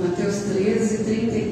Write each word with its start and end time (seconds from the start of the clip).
Mateus 0.00 0.44
13, 0.44 1.04
33. 1.04 1.49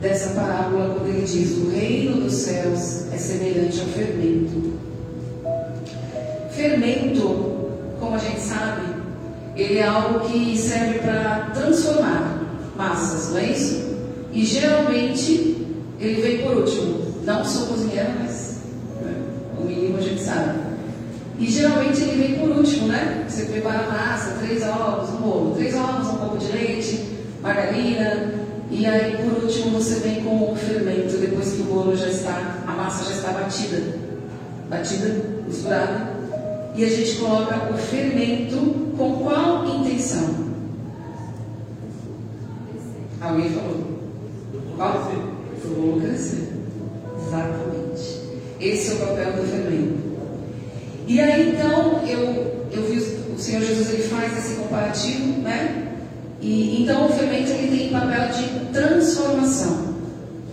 Dessa 0.00 0.30
parábola 0.30 0.94
quando 0.94 1.08
ele 1.08 1.24
diz: 1.24 1.56
O 1.58 1.70
reino 1.70 2.22
dos 2.22 2.34
céus 2.34 3.12
é 3.12 3.16
semelhante 3.16 3.80
ao 3.80 3.86
fermento. 3.86 4.72
Fermento, 6.50 7.70
como 7.98 8.16
a 8.16 8.18
gente 8.18 8.40
sabe, 8.40 8.82
ele 9.56 9.78
é 9.78 9.86
algo 9.86 10.20
que 10.28 10.56
serve 10.58 10.98
para 10.98 11.50
transformar 11.54 12.42
massas, 12.76 13.30
não 13.30 13.38
é 13.38 13.52
isso? 13.52 13.92
E 14.32 14.44
geralmente 14.44 15.66
ele 16.00 16.20
vem 16.20 16.38
por 16.42 16.56
último. 16.58 17.12
Não 17.24 17.44
sou 17.44 17.68
cozinheira, 17.68 18.14
mas 18.18 18.58
né, 19.00 19.14
o 19.58 19.64
mínimo 19.64 19.98
a 19.98 20.00
gente 20.00 20.20
sabe. 20.20 20.58
E 21.38 21.50
geralmente 21.50 22.00
ele 22.02 22.22
vem 22.22 22.38
por 22.38 22.56
último, 22.56 22.88
né? 22.88 23.24
Você 23.28 23.44
prepara 23.44 23.86
a 23.86 23.90
massa, 23.90 24.36
três 24.40 24.62
ovos, 24.62 25.10
um 25.10 25.22
bolo, 25.22 25.54
três 25.54 25.74
ovos, 25.74 26.08
um 26.08 26.16
pouco 26.16 26.38
de 26.38 26.52
leite, 26.52 27.08
margarina, 27.42 28.31
e 28.72 28.86
aí 28.86 29.18
por 29.18 29.44
último 29.44 29.78
você 29.78 29.96
vem 29.96 30.24
com 30.24 30.50
o 30.50 30.56
fermento, 30.56 31.18
depois 31.18 31.52
que 31.52 31.60
o 31.60 31.64
bolo 31.64 31.94
já 31.94 32.08
está, 32.08 32.64
a 32.66 32.72
massa 32.72 33.04
já 33.04 33.16
está 33.16 33.32
batida, 33.32 33.82
batida, 34.70 35.14
misturada, 35.46 36.10
e 36.74 36.82
a 36.82 36.88
gente 36.88 37.16
coloca 37.16 37.70
o 37.70 37.76
fermento 37.76 38.56
com 38.96 39.16
qual 39.18 39.66
intenção? 39.66 40.52
Alguém 43.20 43.50
falou? 43.50 43.84
Qual? 44.74 45.12
O 45.64 45.68
bolo 45.68 46.00
crescer. 46.00 46.52
Exatamente. 47.26 48.22
Esse 48.58 48.90
é 48.90 48.94
o 48.94 48.98
papel 48.98 49.32
do 49.32 49.48
fermento. 49.48 50.02
E 51.06 51.20
aí 51.20 51.50
então 51.50 52.00
eu, 52.06 52.68
eu 52.72 52.82
vi 52.90 52.98
o 52.98 53.38
Senhor 53.38 53.60
Jesus 53.60 53.90
ele 53.90 54.02
faz 54.04 54.38
esse 54.38 54.54
comparativo, 54.54 55.42
né? 55.42 55.91
E 56.42 56.82
então 56.82 57.06
o 57.06 57.12
fermento 57.12 57.52
ele 57.52 57.78
tem 57.78 57.88
papel 57.90 58.28
de 58.30 58.72
transformação. 58.72 59.94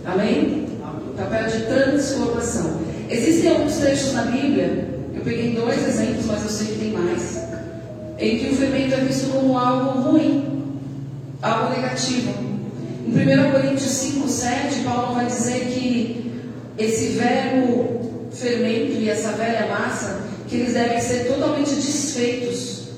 Amém? 0.06 0.68
Papel 1.16 1.48
de 1.48 1.66
transformação. 1.66 2.80
Existem 3.10 3.50
alguns 3.50 3.76
trechos 3.78 4.12
na 4.12 4.22
Bíblia, 4.22 4.88
eu 5.12 5.20
peguei 5.22 5.52
dois 5.56 5.86
exemplos, 5.86 6.26
mas 6.26 6.44
eu 6.44 6.48
sei 6.48 6.66
que 6.68 6.78
tem 6.78 6.92
mais, 6.92 7.40
em 8.18 8.38
que 8.38 8.50
o 8.50 8.56
fermento 8.56 8.94
é 8.94 8.98
visto 8.98 9.32
como 9.32 9.58
algo 9.58 10.00
ruim, 10.00 10.78
algo 11.42 11.74
negativo. 11.74 12.32
Em 13.04 13.10
1 13.10 13.50
Coríntios 13.50 13.90
5, 13.90 14.28
7, 14.28 14.80
Paulo 14.84 15.14
vai 15.16 15.26
dizer 15.26 15.66
que 15.66 16.32
esse 16.78 17.18
velho 17.18 18.00
fermento 18.30 18.92
e 18.92 19.08
essa 19.08 19.32
velha 19.32 19.66
massa, 19.66 20.20
que 20.46 20.56
eles 20.56 20.74
devem 20.74 21.00
ser 21.00 21.26
totalmente 21.26 21.74
desfeitos. 21.74 22.90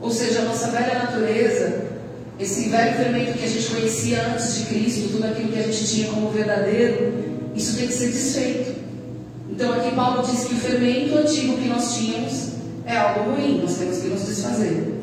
Ou 0.00 0.10
seja, 0.10 0.40
a 0.40 0.44
nossa 0.46 0.68
velha 0.68 0.98
natureza, 0.98 1.83
esse 2.38 2.68
velho 2.68 2.96
fermento 2.96 3.38
que 3.38 3.44
a 3.44 3.48
gente 3.48 3.70
conhecia 3.70 4.26
antes 4.28 4.56
de 4.56 4.64
Cristo, 4.64 5.12
tudo 5.12 5.24
aquilo 5.24 5.52
que 5.52 5.58
a 5.58 5.62
gente 5.62 5.86
tinha 5.86 6.08
como 6.08 6.30
verdadeiro, 6.30 7.12
isso 7.54 7.76
tem 7.76 7.86
que 7.86 7.92
ser 7.92 8.08
desfeito. 8.08 8.74
Então 9.50 9.72
aqui 9.72 9.94
Paulo 9.94 10.26
diz 10.26 10.44
que 10.44 10.54
o 10.54 10.58
fermento 10.58 11.16
antigo 11.16 11.56
que 11.56 11.68
nós 11.68 11.96
tínhamos 11.96 12.48
é 12.84 12.96
algo 12.96 13.30
ruim, 13.30 13.60
nós 13.62 13.76
temos 13.76 13.98
que 13.98 14.08
nos 14.08 14.26
desfazer. 14.26 14.94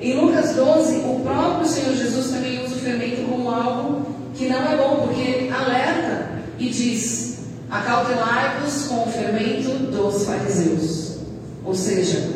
Em 0.00 0.20
Lucas 0.20 0.54
12, 0.56 0.96
o 0.96 1.20
próprio 1.20 1.66
Senhor 1.66 1.94
Jesus 1.94 2.30
também 2.30 2.64
usa 2.64 2.74
o 2.74 2.78
fermento 2.78 3.22
como 3.28 3.48
algo 3.48 4.06
que 4.34 4.48
não 4.48 4.58
é 4.58 4.76
bom, 4.76 5.06
porque 5.06 5.20
ele 5.20 5.50
alerta 5.50 6.28
e 6.58 6.68
diz: 6.68 7.38
acautelai-vos 7.70 8.86
com 8.88 9.04
o 9.04 9.12
fermento 9.12 9.70
dos 9.90 10.24
fariseus. 10.24 11.18
Ou 11.64 11.74
seja, 11.74 12.33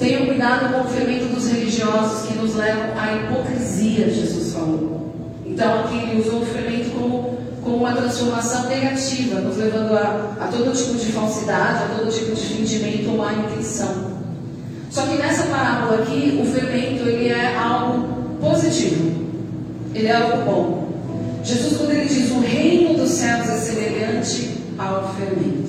tenham 0.00 0.24
cuidado 0.26 0.72
com 0.72 0.80
o 0.80 0.90
fermento 0.90 1.26
dos 1.26 1.46
religiosos 1.46 2.26
que 2.26 2.38
nos 2.38 2.54
levam 2.54 2.98
à 2.98 3.12
hipocrisia, 3.12 4.10
Jesus 4.10 4.54
falou. 4.54 5.12
Então 5.44 5.80
aqui 5.80 5.98
ele 5.98 6.22
usou 6.22 6.40
o 6.40 6.46
fermento 6.46 6.90
como, 6.90 7.38
como 7.62 7.76
uma 7.76 7.92
transformação 7.92 8.66
negativa, 8.68 9.40
nos 9.40 9.58
levando 9.58 9.94
a, 9.94 10.36
a 10.40 10.48
todo 10.48 10.74
tipo 10.74 10.94
de 10.94 11.12
falsidade, 11.12 11.84
a 11.84 11.96
todo 11.98 12.10
tipo 12.10 12.34
de 12.34 12.40
fingimento 12.40 13.10
ou 13.10 13.18
má 13.18 13.34
intenção. 13.34 14.10
Só 14.90 15.02
que 15.02 15.18
nessa 15.18 15.44
parábola 15.44 16.02
aqui, 16.02 16.40
o 16.42 16.50
fermento 16.50 17.06
ele 17.06 17.28
é 17.28 17.54
algo 17.54 18.08
positivo. 18.40 19.20
Ele 19.94 20.06
é 20.06 20.16
algo 20.16 20.44
bom. 20.44 20.90
Jesus, 21.44 21.76
quando 21.76 21.90
ele 21.92 22.08
diz 22.08 22.30
o 22.30 22.40
reino 22.40 22.94
dos 22.94 23.10
céus 23.10 23.48
é 23.48 23.56
semelhante 23.56 24.60
ao 24.78 25.14
fermento. 25.14 25.68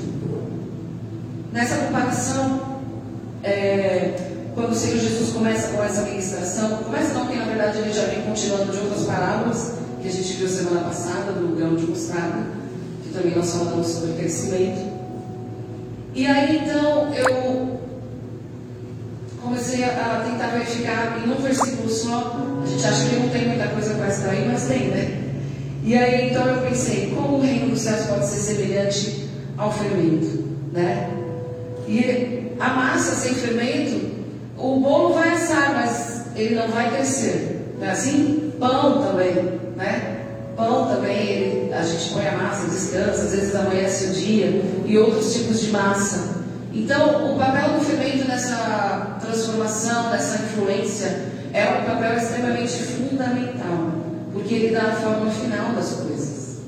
Nessa 1.52 1.76
comparação, 1.76 2.71
é, 3.44 4.16
quando 4.54 4.72
o 4.72 4.76
Senhor 4.76 5.00
Jesus 5.00 5.32
começa 5.34 5.70
com 5.70 5.84
essa 5.84 6.02
ministração, 6.02 6.78
começa 6.78 7.14
não, 7.14 7.26
porque 7.26 7.38
na 7.38 7.46
verdade 7.46 7.80
ele 7.80 7.94
já 7.94 8.04
vem 8.06 8.22
continuando 8.22 8.72
de 8.72 8.78
outras 8.80 9.04
parábolas 9.06 9.74
que 10.02 10.08
a 10.08 10.12
gente 10.12 10.34
viu 10.34 10.48
semana 10.48 10.82
passada, 10.82 11.32
do 11.32 11.56
grão 11.56 11.76
de 11.76 11.86
mostarda, 11.86 12.44
que 13.04 13.14
também 13.14 13.36
nós 13.36 13.52
falamos 13.52 13.88
sobre 13.88 14.14
crescimento. 14.14 14.92
E 16.14 16.28
aí 16.28 16.58
então 16.58 17.14
eu 17.14 17.80
comecei 19.42 19.84
a, 19.84 20.28
tentar 20.30 20.48
verificar 20.48 21.22
em 21.26 21.32
um 21.32 21.36
versículo 21.36 21.90
só. 21.90 22.38
A 22.64 22.68
gente 22.68 22.86
acha 22.86 23.10
que 23.10 23.16
não 23.16 23.30
tem 23.30 23.48
muita 23.48 23.68
coisa 23.68 23.94
para 23.94 24.08
extrair, 24.08 24.48
mas 24.48 24.66
tem, 24.66 24.90
né? 24.90 25.24
E 25.84 25.96
aí 25.96 26.30
então 26.30 26.46
eu 26.48 26.62
pensei, 26.68 27.12
como 27.16 27.38
o 27.38 27.42
reino 27.42 27.70
dos 27.70 27.82
céus 27.82 28.06
pode 28.06 28.28
ser 28.28 28.38
semelhante 28.38 29.30
ao 29.58 29.72
fermento, 29.72 30.44
né? 30.74 31.10
E 31.88 32.41
a 32.62 32.70
massa 32.76 33.16
sem 33.16 33.34
fermento, 33.34 34.12
o 34.56 34.80
bolo 34.80 35.16
vai 35.16 35.30
assar, 35.30 35.74
mas 35.74 36.22
ele 36.36 36.56
não 36.56 36.68
vai 36.68 36.92
crescer. 36.92 37.76
Não 37.80 37.88
é 37.88 37.92
assim? 37.92 38.54
Pão 38.60 39.02
também, 39.02 39.34
né? 39.76 40.20
Pão 40.56 40.88
também, 40.88 41.18
ele, 41.18 41.74
a 41.74 41.82
gente 41.82 42.14
põe 42.14 42.28
a 42.28 42.38
massa, 42.38 42.70
descansa, 42.70 43.24
às 43.24 43.32
vezes 43.32 43.56
amanhece 43.56 44.06
o 44.06 44.14
dia, 44.14 44.62
e 44.86 44.98
outros 44.98 45.34
tipos 45.34 45.60
de 45.62 45.72
massa. 45.72 46.36
Então, 46.72 47.34
o 47.34 47.40
papel 47.40 47.80
do 47.80 47.84
fermento 47.84 48.28
nessa 48.28 49.18
transformação, 49.20 50.12
nessa 50.12 50.44
influência, 50.44 51.32
é 51.54 51.66
um 51.66 51.86
papel 51.86 52.14
extremamente 52.16 52.78
fundamental, 52.84 53.92
porque 54.34 54.54
ele 54.54 54.76
dá 54.76 54.84
a 54.84 54.92
forma 54.92 55.32
final 55.32 55.74
das 55.74 55.94
coisas. 55.94 56.62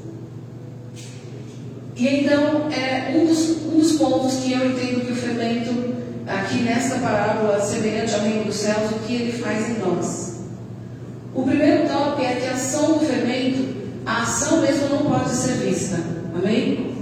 E 1.95 2.07
então, 2.07 2.69
é 2.71 3.15
um 3.15 3.27
dos, 3.27 3.62
pontos 3.93 4.35
que 4.35 4.53
eu 4.53 4.71
entendo 4.71 5.05
que 5.05 5.11
o 5.11 5.15
fermento, 5.15 5.71
aqui 6.27 6.59
nessa 6.59 6.95
parábola, 6.99 7.59
semelhante 7.61 8.13
ao 8.13 8.21
reino 8.21 8.45
dos 8.45 8.55
céus, 8.55 8.91
o 8.91 8.99
que 8.99 9.13
ele 9.13 9.43
faz 9.43 9.69
em 9.69 9.79
nós. 9.79 10.33
O 11.33 11.43
primeiro 11.43 11.87
tópico 11.87 12.21
é 12.21 12.35
que 12.35 12.47
a 12.47 12.53
ação 12.53 12.93
do 12.93 13.05
fermento, 13.05 13.75
a 14.05 14.21
ação 14.21 14.61
mesmo 14.61 14.89
não 14.89 14.97
pode 14.99 15.31
ser 15.31 15.53
vista. 15.53 15.97
Amém? 16.35 16.95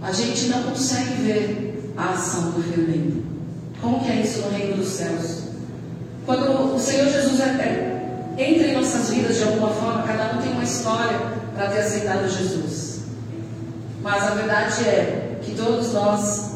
A 0.00 0.12
gente 0.12 0.46
não 0.46 0.62
consegue 0.62 1.22
ver 1.22 1.92
a 1.96 2.10
ação 2.10 2.52
do 2.52 2.62
fermento. 2.62 3.24
Como 3.80 4.04
que 4.04 4.10
é 4.10 4.20
isso 4.20 4.42
no 4.42 4.50
reino 4.50 4.76
dos 4.76 4.88
céus? 4.88 5.42
Quando 6.24 6.74
o 6.74 6.78
Senhor 6.78 7.08
Jesus 7.08 7.40
é, 7.40 8.34
entra 8.36 8.68
em 8.68 8.74
nossas 8.74 9.10
vidas 9.10 9.36
de 9.36 9.42
alguma 9.44 9.70
forma, 9.70 10.02
cada 10.02 10.36
um 10.36 10.42
tem 10.42 10.52
uma 10.52 10.62
história 10.62 11.18
para 11.54 11.68
ter 11.68 11.80
aceitado 11.80 12.28
Jesus. 12.28 13.00
Mas 14.02 14.22
a 14.22 14.34
verdade 14.34 14.84
é 14.84 15.27
que 15.48 15.56
todos 15.56 15.92
nós 15.94 16.50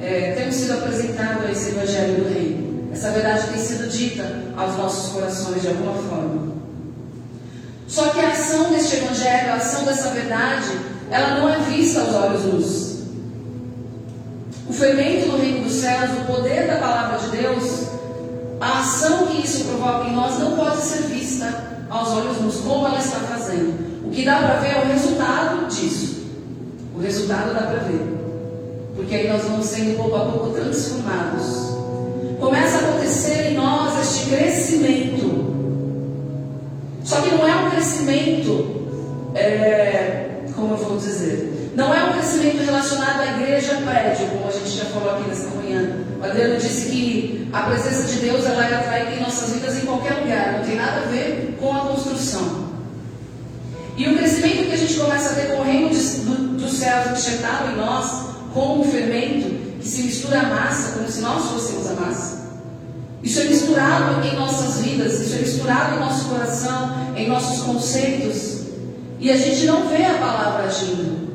é, 0.00 0.32
temos 0.32 0.54
sido 0.54 0.72
apresentados 0.72 1.44
a 1.44 1.52
esse 1.52 1.70
Evangelho 1.70 2.24
do 2.24 2.32
Reino. 2.32 2.90
Essa 2.92 3.10
verdade 3.10 3.48
tem 3.48 3.58
sido 3.58 3.88
dita 3.90 4.24
aos 4.56 4.76
nossos 4.76 5.12
corações 5.12 5.60
de 5.60 5.68
alguma 5.68 5.94
forma. 5.94 6.52
Só 7.86 8.08
que 8.10 8.20
a 8.20 8.30
ação 8.30 8.70
deste 8.70 8.96
Evangelho, 8.96 9.52
a 9.52 9.56
ação 9.56 9.84
dessa 9.84 10.08
verdade, 10.10 10.78
ela 11.10 11.40
não 11.40 11.48
é 11.48 11.58
vista 11.58 12.00
aos 12.00 12.14
olhos 12.14 12.44
nus. 12.44 12.92
O 14.68 14.72
fermento 14.72 15.30
do 15.30 15.36
reino 15.36 15.64
dos 15.64 15.74
céus, 15.74 16.10
o 16.22 16.32
poder 16.32 16.66
da 16.66 16.76
palavra 16.76 17.18
de 17.18 17.36
Deus, 17.36 17.88
a 18.60 18.80
ação 18.80 19.26
que 19.26 19.44
isso 19.44 19.64
provoca 19.64 20.08
em 20.08 20.14
nós 20.14 20.38
não 20.38 20.56
pode 20.56 20.80
ser 20.80 21.02
vista 21.02 21.52
aos 21.90 22.08
olhos 22.10 22.40
nus, 22.40 22.56
como 22.60 22.86
ela 22.86 22.98
está 22.98 23.18
fazendo. 23.20 24.06
O 24.06 24.10
que 24.10 24.24
dá 24.24 24.36
para 24.36 24.60
ver 24.60 24.70
é 24.70 24.82
o 24.84 24.86
resultado 24.86 25.66
disso. 25.66 26.22
O 26.94 27.00
resultado 27.00 27.52
dá 27.52 27.62
para 27.62 27.78
ver. 27.80 28.11
Porque 29.02 29.16
aí 29.16 29.28
nós 29.28 29.42
vamos 29.42 29.66
sendo 29.66 29.96
pouco 29.96 30.16
a 30.16 30.20
pouco 30.20 30.50
transformados. 30.50 31.72
Começa 32.38 32.76
a 32.76 32.88
acontecer 32.88 33.50
em 33.50 33.54
nós 33.54 34.00
este 34.00 34.30
crescimento. 34.30 35.52
Só 37.04 37.20
que 37.20 37.34
não 37.34 37.46
é 37.46 37.54
um 37.56 37.70
crescimento, 37.70 38.86
é, 39.34 40.44
como 40.54 40.74
eu 40.74 40.76
vou 40.76 40.96
dizer, 40.96 41.72
não 41.74 41.92
é 41.92 42.04
um 42.04 42.12
crescimento 42.12 42.64
relacionado 42.64 43.20
à 43.20 43.40
igreja 43.40 43.74
prédio, 43.84 44.28
como 44.28 44.48
a 44.48 44.52
gente 44.52 44.70
já 44.70 44.84
falou 44.84 45.16
aqui 45.16 45.28
nesta 45.28 45.48
manhã. 45.56 45.96
O 46.20 46.24
Adriano 46.24 46.56
disse 46.58 46.88
que 46.88 47.48
a 47.52 47.62
presença 47.62 48.04
de 48.04 48.20
Deus 48.20 48.46
ela 48.46 48.64
é 48.64 48.74
atraída 48.74 49.16
em 49.16 49.20
nossas 49.20 49.52
vidas 49.52 49.82
em 49.82 49.84
qualquer 49.84 50.14
lugar, 50.20 50.58
não 50.58 50.64
tem 50.64 50.76
nada 50.76 51.00
a 51.00 51.10
ver 51.10 51.56
com 51.60 51.74
a 51.74 51.80
construção. 51.80 52.70
E 53.96 54.08
o 54.08 54.16
crescimento 54.16 54.68
que 54.68 54.74
a 54.74 54.78
gente 54.78 54.94
começa 54.94 55.30
a 55.30 55.34
ter 55.34 55.48
com 55.48 55.60
o 55.60 55.64
reino 55.64 55.90
de, 55.90 55.98
do, 55.98 56.56
dos 56.56 56.72
céus 56.74 57.18
enxertado 57.18 57.72
em 57.72 57.76
nós, 57.76 58.31
como 58.52 58.82
um 58.82 58.84
fermento 58.84 59.80
que 59.80 59.88
se 59.88 60.02
mistura 60.02 60.40
à 60.40 60.44
massa, 60.44 60.92
como 60.92 61.08
se 61.08 61.20
nós 61.20 61.44
fôssemos 61.50 61.90
a 61.90 61.94
massa. 61.94 62.42
Isso 63.22 63.40
é 63.40 63.44
misturado 63.44 64.26
em 64.26 64.36
nossas 64.36 64.84
vidas, 64.84 65.20
isso 65.20 65.34
é 65.34 65.38
misturado 65.38 65.96
em 65.96 66.00
nosso 66.00 66.28
coração, 66.28 66.90
em 67.16 67.28
nossos 67.28 67.64
conceitos. 67.64 68.62
E 69.20 69.30
a 69.30 69.36
gente 69.36 69.64
não 69.66 69.88
vê 69.88 70.04
a 70.04 70.14
palavra 70.14 70.64
agindo. 70.64 71.30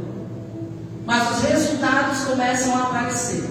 Mas 1.05 1.37
os 1.37 1.43
resultados 1.49 2.25
começam 2.25 2.75
a 2.75 2.83
aparecer. 2.83 3.45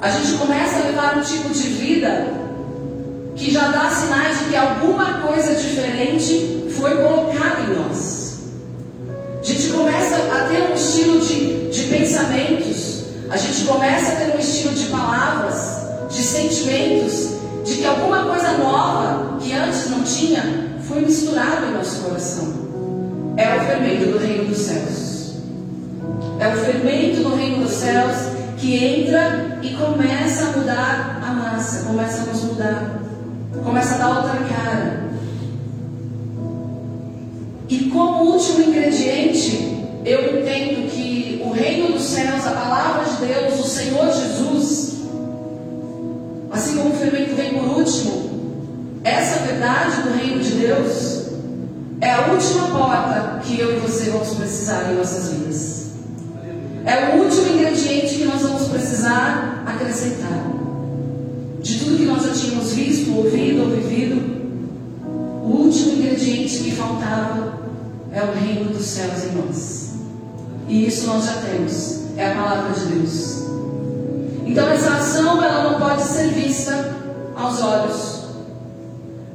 A 0.00 0.10
gente 0.10 0.38
começa 0.38 0.80
a 0.80 0.82
levar 0.86 1.16
um 1.16 1.22
tipo 1.22 1.48
de 1.50 1.68
vida 1.68 2.26
que 3.36 3.52
já 3.52 3.68
dá 3.68 3.88
sinais 3.90 4.38
de 4.40 4.44
que 4.46 4.56
alguma 4.56 5.20
coisa 5.20 5.54
diferente 5.54 6.72
foi 6.76 6.96
colocada 6.96 7.62
a 13.30 13.36
gente 13.36 13.64
começa 13.64 14.12
a 14.12 14.16
ter 14.16 14.36
um 14.36 14.38
estilo 14.38 14.74
de 14.74 14.86
palavras, 14.86 15.86
de 16.08 16.22
sentimentos, 16.22 17.30
de 17.64 17.76
que 17.76 17.84
alguma 17.84 18.24
coisa 18.24 18.52
nova 18.58 19.38
que 19.40 19.52
antes 19.52 19.90
não 19.90 20.02
tinha 20.02 20.76
foi 20.86 21.00
misturado 21.00 21.66
em 21.66 21.72
nosso 21.72 22.02
coração. 22.02 22.54
É 23.36 23.56
o 23.56 23.60
fermento 23.60 24.12
do 24.12 24.18
reino 24.18 24.44
dos 24.44 24.58
céus. 24.58 25.34
É 26.38 26.48
o 26.48 26.56
fermento 26.58 27.22
do 27.22 27.34
reino 27.34 27.64
dos 27.64 27.72
céus 27.72 28.16
que 28.56 28.76
entra 28.76 29.58
e 29.62 29.70
começa 29.74 30.44
a 30.44 30.52
mudar 30.52 31.22
a 31.26 31.32
massa, 31.32 31.84
começa 31.86 32.22
a 32.22 32.26
nos 32.26 32.42
mudar, 32.44 33.00
começa 33.64 33.94
a 33.96 33.98
dar 33.98 34.08
outra 34.08 34.38
cara. 34.44 35.06
E 37.68 37.90
como 37.90 38.32
último 38.32 38.68
ingrediente, 38.68 39.76
eu 40.04 40.40
entendo 40.40 40.88
que 40.88 41.42
o 41.44 41.50
reino 41.50 41.92
dos 41.92 42.02
céus, 42.02 42.35
de 43.18 43.26
Deus, 43.26 43.60
o 43.60 43.68
Senhor 43.68 44.12
Jesus, 44.12 44.96
assim 46.50 46.76
como 46.76 46.90
o 46.90 46.96
fermento 46.98 47.34
vem 47.34 47.54
por 47.54 47.78
último, 47.78 49.00
essa 49.02 49.40
verdade 49.40 50.02
do 50.02 50.16
reino 50.16 50.42
de 50.42 50.50
Deus 50.52 51.26
é 52.00 52.12
a 52.12 52.32
última 52.32 52.68
porta 52.68 53.40
que 53.44 53.58
eu 53.58 53.76
e 53.76 53.80
você 53.80 54.10
vamos 54.10 54.34
precisar 54.34 54.90
em 54.90 54.96
nossas 54.96 55.32
vidas. 55.32 55.86
É 56.84 57.16
o 57.16 57.22
último 57.22 57.54
ingrediente 57.54 58.16
que 58.16 58.24
nós 58.24 58.42
vamos 58.42 58.68
precisar 58.68 59.64
acrescentar. 59.66 60.52
De 61.60 61.78
tudo 61.78 61.96
que 61.96 62.04
nós 62.04 62.22
já 62.22 62.32
tínhamos 62.32 62.72
visto, 62.72 63.16
ouvido 63.16 63.62
ou 63.62 63.70
vivido, 63.70 64.36
o 65.42 65.64
último 65.64 65.92
ingrediente 65.92 66.58
que 66.58 66.72
faltava 66.72 67.54
é 68.12 68.22
o 68.22 68.32
reino 68.32 68.72
dos 68.72 68.84
céus 68.84 69.24
em 69.24 69.36
nós. 69.36 69.90
E 70.68 70.86
isso 70.86 71.06
nós 71.06 71.24
já 71.24 71.34
temos. 71.42 72.05
É 72.16 72.32
a 72.32 72.34
palavra 72.34 72.72
de 72.72 72.86
Deus. 72.86 73.44
Então 74.46 74.68
essa 74.70 74.90
ação 74.94 75.44
ela 75.44 75.70
não 75.70 75.78
pode 75.78 76.02
ser 76.02 76.28
vista 76.28 76.94
aos 77.36 77.60
olhos, 77.60 78.24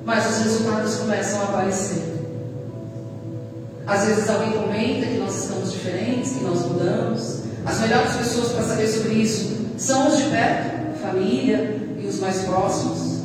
mas 0.04 0.28
os 0.28 0.44
resultados 0.44 0.95
começam 0.95 1.42
a 1.42 1.44
aparecer. 1.44 2.01
Às 3.86 4.06
vezes 4.06 4.30
alguém 4.30 4.54
comenta 4.54 5.06
que 5.06 5.18
nós 5.19 5.44
estamos 5.44 5.72
diferentes, 5.74 6.31
que 6.31 6.44
nós 6.44 6.66
mudamos. 6.66 7.42
As 7.66 7.80
melhores 7.81 8.16
pessoas 8.16 8.54
para 8.54 8.63
saber 8.63 8.88
sobre 8.88 9.13
isso 9.13 9.57
são 9.78 10.07
os 10.07 10.18
de 10.18 10.24
perto, 10.24 11.00
família 11.01 11.78
e 12.01 12.07
os 12.07 12.19
mais 12.19 12.42
próximos. 12.42 13.22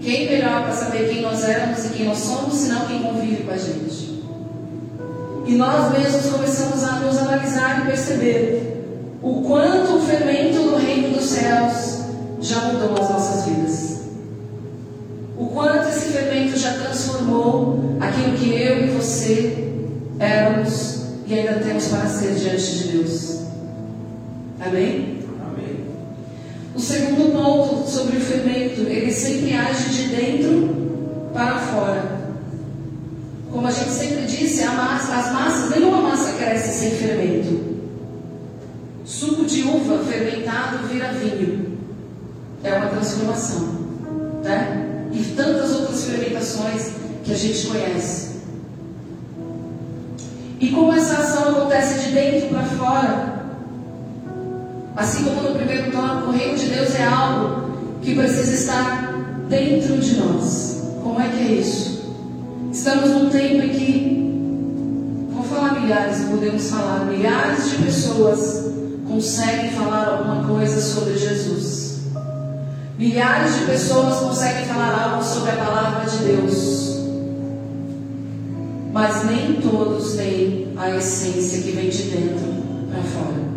Quem 0.00 0.30
melhor 0.30 0.62
para 0.62 0.72
saber 0.72 1.10
quem 1.10 1.20
nós 1.20 1.44
éramos 1.44 1.84
e 1.84 1.88
quem 1.90 2.06
nós 2.06 2.18
somos, 2.18 2.54
senão 2.54 2.86
quem 2.86 3.02
convive 3.02 3.42
com 3.42 3.50
a 3.50 3.58
gente? 3.58 4.22
E 5.46 5.54
nós 5.56 5.92
mesmos 5.92 6.32
começamos 6.32 6.84
a 6.84 6.92
nos 7.00 7.18
analisar 7.18 7.82
e 7.82 7.86
perceber 7.86 8.77
o 9.28 9.42
quanto 9.42 9.96
o 9.96 10.00
fermento 10.00 10.62
do 10.62 10.76
reino 10.76 11.14
dos 11.14 11.26
céus 11.26 11.98
já 12.40 12.60
mudou 12.60 12.94
as 12.98 13.10
nossas 13.10 13.44
vidas. 13.44 13.98
O 15.36 15.46
quanto 15.48 15.88
esse 15.88 16.12
fermento 16.12 16.58
já 16.58 16.72
transformou 16.78 17.98
aquilo 18.00 18.38
que 18.38 18.54
eu 18.54 18.86
e 18.86 18.90
você 18.90 19.68
éramos 20.18 21.02
e 21.26 21.34
ainda 21.34 21.60
temos 21.60 21.88
para 21.88 22.06
ser 22.06 22.36
diante 22.36 22.78
de 22.78 22.88
Deus. 22.88 23.40
Amém? 24.60 25.18
Amém. 25.46 25.84
O 26.74 26.80
segundo 26.80 27.30
ponto 27.30 27.86
sobre 27.86 28.16
o 28.16 28.20
fermento, 28.20 28.80
ele 28.80 29.12
sempre 29.12 29.52
age 29.54 29.90
de 29.90 30.08
dentro 30.08 31.30
para 31.34 31.58
fora. 31.58 32.18
Como 33.52 33.66
a 33.66 33.70
gente 33.70 33.90
sempre 33.90 34.24
disse, 34.24 34.64
massa, 34.64 35.16
as 35.16 35.32
massas, 35.32 35.70
nenhuma 35.70 36.00
massa 36.00 36.32
cresce 36.32 36.80
sem 36.80 36.90
fermento. 36.92 37.67
Fermentado 40.18 40.88
vira 40.88 41.12
vinho. 41.12 41.78
É 42.64 42.74
uma 42.74 42.86
transformação. 42.86 43.68
Né? 44.42 45.08
E 45.12 45.22
tantas 45.36 45.76
outras 45.76 46.04
fermentações 46.04 46.90
que 47.22 47.32
a 47.32 47.36
gente 47.36 47.68
conhece. 47.68 48.38
E 50.58 50.70
como 50.70 50.92
essa 50.92 51.22
ação 51.22 51.50
acontece 51.50 52.00
de 52.00 52.14
dentro 52.14 52.48
para 52.48 52.64
fora, 52.64 53.42
assim 54.96 55.22
como 55.22 55.40
no 55.40 55.54
primeiro 55.54 55.92
tópico, 55.92 56.30
o 56.30 56.32
reino 56.32 56.58
de 56.58 56.66
Deus 56.66 56.94
é 56.96 57.04
algo 57.04 57.70
que 58.02 58.16
precisa 58.16 58.54
estar 58.54 59.14
dentro 59.48 59.98
de 59.98 60.16
nós. 60.16 60.82
Como 61.00 61.20
é 61.20 61.28
que 61.28 61.38
é 61.38 61.52
isso? 61.60 62.12
Estamos 62.72 63.10
num 63.10 63.30
tempo 63.30 63.64
em 63.64 63.68
que, 63.68 65.30
vou 65.32 65.44
falar 65.44 65.80
milhares, 65.80 66.24
podemos 66.28 66.68
falar, 66.68 67.04
milhares 67.04 67.70
de 67.70 67.76
pessoas 67.84 68.67
conseguem 69.08 69.70
falar 69.70 70.08
alguma 70.08 70.46
coisa 70.46 70.80
sobre 70.80 71.16
Jesus. 71.16 72.00
Milhares 72.98 73.54
de 73.54 73.64
pessoas 73.64 74.18
conseguem 74.18 74.66
falar 74.66 75.10
algo 75.10 75.24
sobre 75.24 75.52
a 75.52 75.56
palavra 75.56 76.10
de 76.10 76.18
Deus. 76.18 76.98
Mas 78.92 79.24
nem 79.24 79.60
todos 79.60 80.14
têm 80.14 80.74
a 80.76 80.90
essência 80.96 81.62
que 81.62 81.70
vem 81.70 81.88
de 81.88 82.02
dentro 82.04 82.46
para 82.90 83.02
fora. 83.02 83.48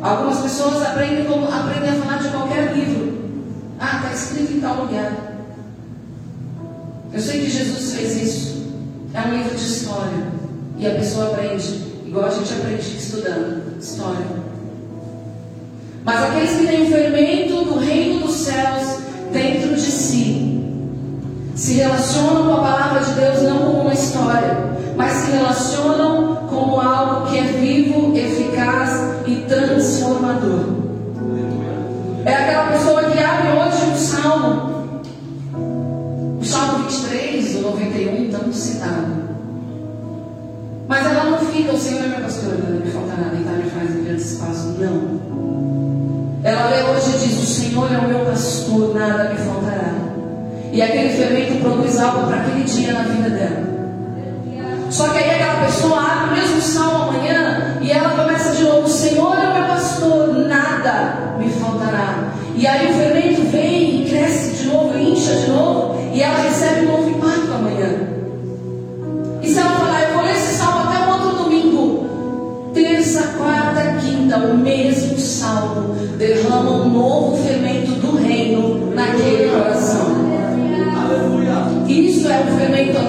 Algumas 0.00 0.38
pessoas 0.38 0.82
aprendem, 0.82 1.24
como, 1.26 1.46
aprendem 1.46 1.90
a 1.90 1.94
falar 1.94 2.22
de 2.22 2.28
qualquer 2.28 2.74
livro. 2.74 3.22
Ah, 3.78 3.96
está 3.96 4.12
escrito 4.12 4.52
em 4.52 4.60
tal 4.60 4.84
lugar. 4.84 5.12
Eu 7.12 7.20
sei 7.20 7.40
que 7.40 7.50
Jesus 7.50 7.92
fez 7.92 8.22
isso. 8.22 8.62
É 9.14 9.20
um 9.20 9.36
livro 9.36 9.54
de 9.54 9.62
história. 9.62 10.32
E 10.78 10.86
a 10.86 10.94
pessoa 10.94 11.32
aprende, 11.32 11.91
igual 12.12 12.26
a 12.26 12.30
gente 12.30 12.52
aprende 12.52 12.96
estudando 12.98 13.78
história. 13.80 14.26
Mas 16.04 16.22
aqueles 16.24 16.50
que 16.50 16.66
têm 16.66 16.82
o 16.82 16.90
fermento 16.90 17.64
do 17.64 17.78
reino 17.78 18.20
dos 18.20 18.34
céus 18.34 18.98
dentro 19.32 19.74
de 19.74 19.80
si, 19.80 20.62
se 21.54 21.74
relacionam 21.74 22.44
com 22.44 22.52
a 22.52 22.60
palavra 22.60 23.00
de 23.00 23.12
Deus 23.12 23.42
não 23.44 23.58
como 23.60 23.80
uma 23.80 23.94
história, 23.94 24.58
mas 24.94 25.10
se 25.10 25.30
relacionam 25.30 26.36
como 26.50 26.78
algo 26.78 27.30
que 27.30 27.38
é 27.38 27.44
vivo, 27.44 28.14
eficaz 28.14 28.90
e 29.26 29.36
transformador. 29.48 30.66
É 32.26 32.34
aquela 32.34 32.72
pessoa 32.72 33.04
que 33.04 33.18
abre 33.18 33.48
hoje 33.52 33.90
um 33.90 33.96
salmo 33.96 34.72
23, 36.88 37.62
91, 37.62 38.30
tanto 38.30 38.52
citado. 38.52 39.21
Mas 40.92 41.06
ela 41.06 41.24
não 41.24 41.38
fica, 41.38 41.72
o 41.72 41.78
Senhor 41.78 42.04
é 42.04 42.06
minha 42.08 42.20
pastora, 42.20 42.58
não 42.68 42.80
me 42.80 42.92
falta 42.92 43.14
nada, 43.16 43.34
então 43.34 43.54
me 43.54 43.70
faz 43.70 43.96
em 43.96 44.04
grande 44.04 44.20
espaço. 44.20 44.76
Não. 44.78 46.38
Ela 46.44 46.68
lê 46.68 46.82
hoje 46.82 47.16
e 47.16 47.28
diz: 47.28 47.42
O 47.42 47.46
Senhor 47.46 47.90
é 47.90 47.96
o 47.96 48.08
meu 48.08 48.26
pastor, 48.26 48.94
nada 48.94 49.30
me 49.30 49.38
faltará. 49.38 49.94
E 50.70 50.82
aquele 50.82 51.16
fermento 51.16 51.62
produz 51.62 51.98
algo 51.98 52.26
para 52.26 52.42
aquele 52.42 52.64
dia 52.64 52.92
na 52.92 53.04
vida 53.04 53.30
dela. 53.30 53.62
Só 54.90 55.08
que 55.08 55.18
aí 55.20 55.30
aquela 55.30 55.64
pessoa 55.64 55.98
abre 55.98 56.28
o 56.28 56.42
mesmo 56.42 56.60
salmo 56.60 57.04
amanhã 57.04 57.78
e 57.80 57.90
ela 57.90 58.10
começa 58.10 58.54
de 58.54 58.62
novo: 58.62 58.82
O 58.82 58.88
Senhor 58.88 59.34
é 59.34 59.48
o 59.48 59.54
meu 59.54 59.68
pastor, 59.68 60.34
nada 60.46 61.36
me 61.38 61.48
faltará. 61.52 62.34
E 62.54 62.66
aí 62.66 62.90
o 62.90 62.94
fermento 62.94 63.50
vem 63.50 63.71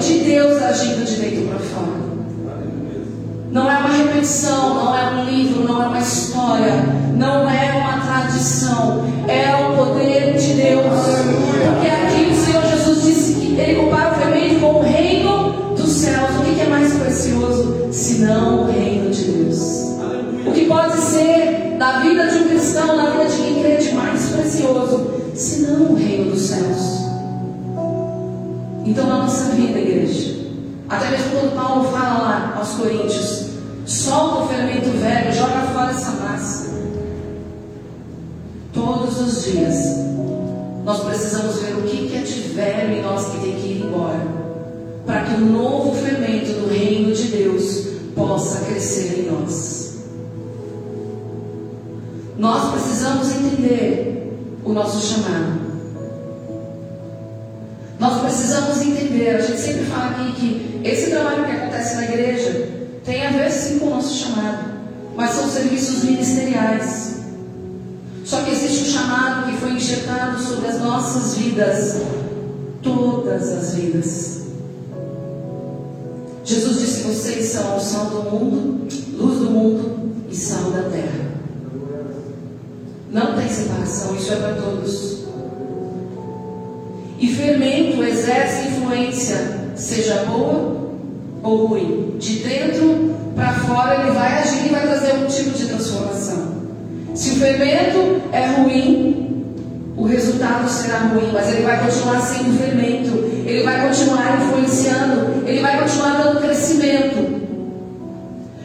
de 0.04 0.18
Deus 0.18 0.62
agindo 0.62 1.04
de 1.04 1.16
dentro 1.16 1.48
para 1.48 1.58
fora. 1.58 2.14
Não 3.50 3.70
é 3.70 3.78
uma 3.78 3.88
repetição, 3.88 4.74
não 4.74 4.96
é 4.96 5.10
um 5.12 5.24
livro, 5.24 5.64
não 5.64 5.82
é 5.82 5.86
uma 5.86 5.98
história, 5.98 6.74
não 7.16 7.48
é 7.48 7.72
uma 7.72 8.00
tradição, 8.04 9.04
é 9.28 9.54
o 9.54 9.76
poder 9.76 10.36
de 10.36 10.54
Deus. 10.54 10.82
Porque 10.82 11.88
aqui 11.88 12.32
o 12.32 12.44
Senhor 12.44 12.62
Jesus 12.66 13.02
disse 13.02 13.34
que 13.34 13.58
ele 13.58 13.80
compara 13.80 14.12
o 14.12 14.14
fermento 14.16 14.60
com 14.60 14.80
o 14.80 14.82
reino 14.82 15.74
dos 15.76 15.90
céus. 15.90 16.30
O 16.38 16.42
que 16.42 16.60
é 16.60 16.66
mais 16.66 16.92
precioso 16.94 17.88
senão 17.92 18.64
o 18.64 18.72
reino 18.72 19.10
de 19.10 19.24
Deus? 19.24 19.84
O 20.46 20.52
que 20.52 20.66
pode 20.66 20.98
ser 20.98 21.76
da 21.78 22.00
vida 22.00 22.26
de 22.26 22.38
um 22.38 22.48
cristão, 22.48 22.96
na 22.96 23.10
vida 23.10 23.24
de 23.26 23.36
quem 23.36 23.62
crê, 23.62 23.76
de 23.76 23.94
mais 23.94 24.20
precioso 24.30 25.14
senão 25.34 25.92
o 25.92 25.94
reino 25.94 26.03
Coríntios, 32.74 33.46
solta 33.86 34.44
o 34.44 34.48
fermento 34.48 34.90
velho, 34.98 35.32
joga 35.32 35.60
fora 35.72 35.90
essa 35.90 36.10
massa. 36.12 36.74
Todos 38.72 39.20
os 39.20 39.44
dias, 39.44 40.04
nós 40.84 41.04
precisamos 41.04 41.60
ver 41.60 41.76
o 41.76 41.82
que 41.82 42.16
é 42.16 42.20
de 42.20 42.40
velho 42.54 42.94
em 42.94 43.02
nós 43.02 43.26
que 43.26 43.40
tem 43.40 43.56
que 43.56 43.66
ir 43.68 43.84
embora, 43.86 44.20
para 45.06 45.22
que 45.22 45.34
o 45.34 45.46
novo 45.46 45.94
fermento 45.94 46.52
do 46.52 46.68
reino 46.68 47.14
de 47.14 47.28
Deus 47.28 47.86
possa 48.14 48.64
crescer 48.64 49.20
em 49.20 49.30
nós. 49.30 49.94
Nós 52.36 52.72
precisamos 52.72 53.30
entender 53.30 54.36
o 54.64 54.72
nosso 54.72 55.00
chamado. 55.06 55.64
Nós 57.98 58.20
precisamos 58.20 58.82
entender, 58.82 59.36
a 59.36 59.40
gente 59.40 59.60
sempre 59.60 59.84
fala 59.84 60.10
aqui 60.10 60.32
que 60.32 60.73
esse 60.84 61.10
trabalho 61.10 61.46
que 61.46 61.50
acontece 61.50 61.96
na 61.96 62.04
igreja 62.04 62.68
tem 63.06 63.26
a 63.26 63.30
ver 63.30 63.50
sim 63.50 63.78
com 63.78 63.86
o 63.86 63.90
nosso 63.90 64.18
chamado, 64.18 64.74
mas 65.16 65.30
são 65.30 65.48
serviços 65.48 66.04
ministeriais. 66.04 67.14
Só 68.22 68.42
que 68.42 68.50
existe 68.50 68.90
um 68.90 68.92
chamado 68.92 69.50
que 69.50 69.56
foi 69.58 69.70
enxertado 69.72 70.42
sobre 70.42 70.68
as 70.68 70.80
nossas 70.80 71.38
vidas, 71.38 72.02
todas 72.82 73.50
as 73.50 73.74
vidas. 73.74 74.42
Jesus 76.44 76.78
disse: 76.80 77.02
Vocês 77.04 77.46
são 77.46 77.76
o 77.76 77.80
sal 77.80 78.06
do 78.06 78.30
mundo, 78.30 78.86
luz 79.16 79.38
do 79.38 79.50
mundo 79.50 80.12
e 80.30 80.36
sal 80.36 80.70
da 80.70 80.82
terra. 80.90 81.32
Não 83.10 83.36
tem 83.36 83.48
separação, 83.48 84.14
isso 84.16 84.32
é 84.34 84.36
para 84.36 84.54
todos. 84.54 85.24
E 87.18 87.28
fermento 87.28 88.02
exerce 88.02 88.68
influência, 88.68 89.70
seja 89.76 90.24
boa 90.24 90.73
ou 91.44 91.66
ruim. 91.66 92.16
De 92.18 92.38
dentro 92.38 93.14
para 93.36 93.52
fora 93.52 94.00
ele 94.00 94.10
vai 94.12 94.40
agir 94.40 94.66
e 94.66 94.68
vai 94.70 94.82
trazer 94.82 95.12
um 95.14 95.26
tipo 95.26 95.50
de 95.50 95.66
transformação. 95.66 96.54
Se 97.14 97.30
o 97.30 97.36
fermento 97.36 98.22
é 98.32 98.46
ruim, 98.56 99.44
o 99.96 100.04
resultado 100.04 100.68
será 100.68 100.98
ruim, 100.98 101.30
mas 101.32 101.48
ele 101.48 101.62
vai 101.62 101.84
continuar 101.84 102.20
sendo 102.20 102.58
fermento, 102.58 103.12
ele 103.46 103.62
vai 103.62 103.86
continuar 103.86 104.42
influenciando, 104.42 105.46
ele 105.46 105.60
vai 105.60 105.78
continuar 105.78 106.22
dando 106.22 106.40
crescimento. 106.40 107.44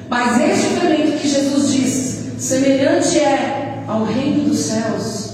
Mas 0.09 0.41
este 0.41 0.79
fermento 0.79 1.19
que 1.19 1.27
Jesus 1.27 1.71
diz, 1.71 2.43
semelhante 2.43 3.19
é 3.19 3.83
ao 3.87 4.05
reino 4.05 4.49
dos 4.49 4.57
céus, 4.57 5.33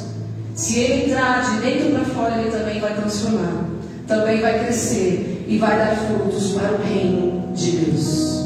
se 0.53 0.79
ele 0.79 1.11
entrar 1.11 1.41
de 1.43 1.61
dentro 1.61 1.91
para 1.91 2.05
fora, 2.05 2.41
ele 2.41 2.51
também 2.51 2.79
vai 2.81 2.93
transformar, 2.95 3.65
também 4.07 4.41
vai 4.41 4.59
crescer 4.65 5.34
e 5.47 5.57
vai 5.57 5.77
dar 5.77 5.95
frutos 5.95 6.53
para 6.53 6.73
o 6.73 6.77
reino 6.77 7.53
de 7.53 7.71
Deus. 7.71 8.45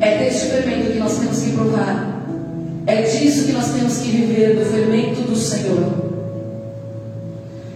É 0.00 0.18
deste 0.18 0.46
fermento 0.46 0.92
que 0.92 0.98
nós 0.98 1.18
temos 1.18 1.40
que 1.40 1.52
provar. 1.52 2.22
É 2.86 3.02
disso 3.02 3.46
que 3.46 3.52
nós 3.52 3.72
temos 3.72 3.98
que 3.98 4.10
viver, 4.10 4.56
do 4.56 4.66
fermento 4.66 5.22
do 5.22 5.36
Senhor. 5.36 6.04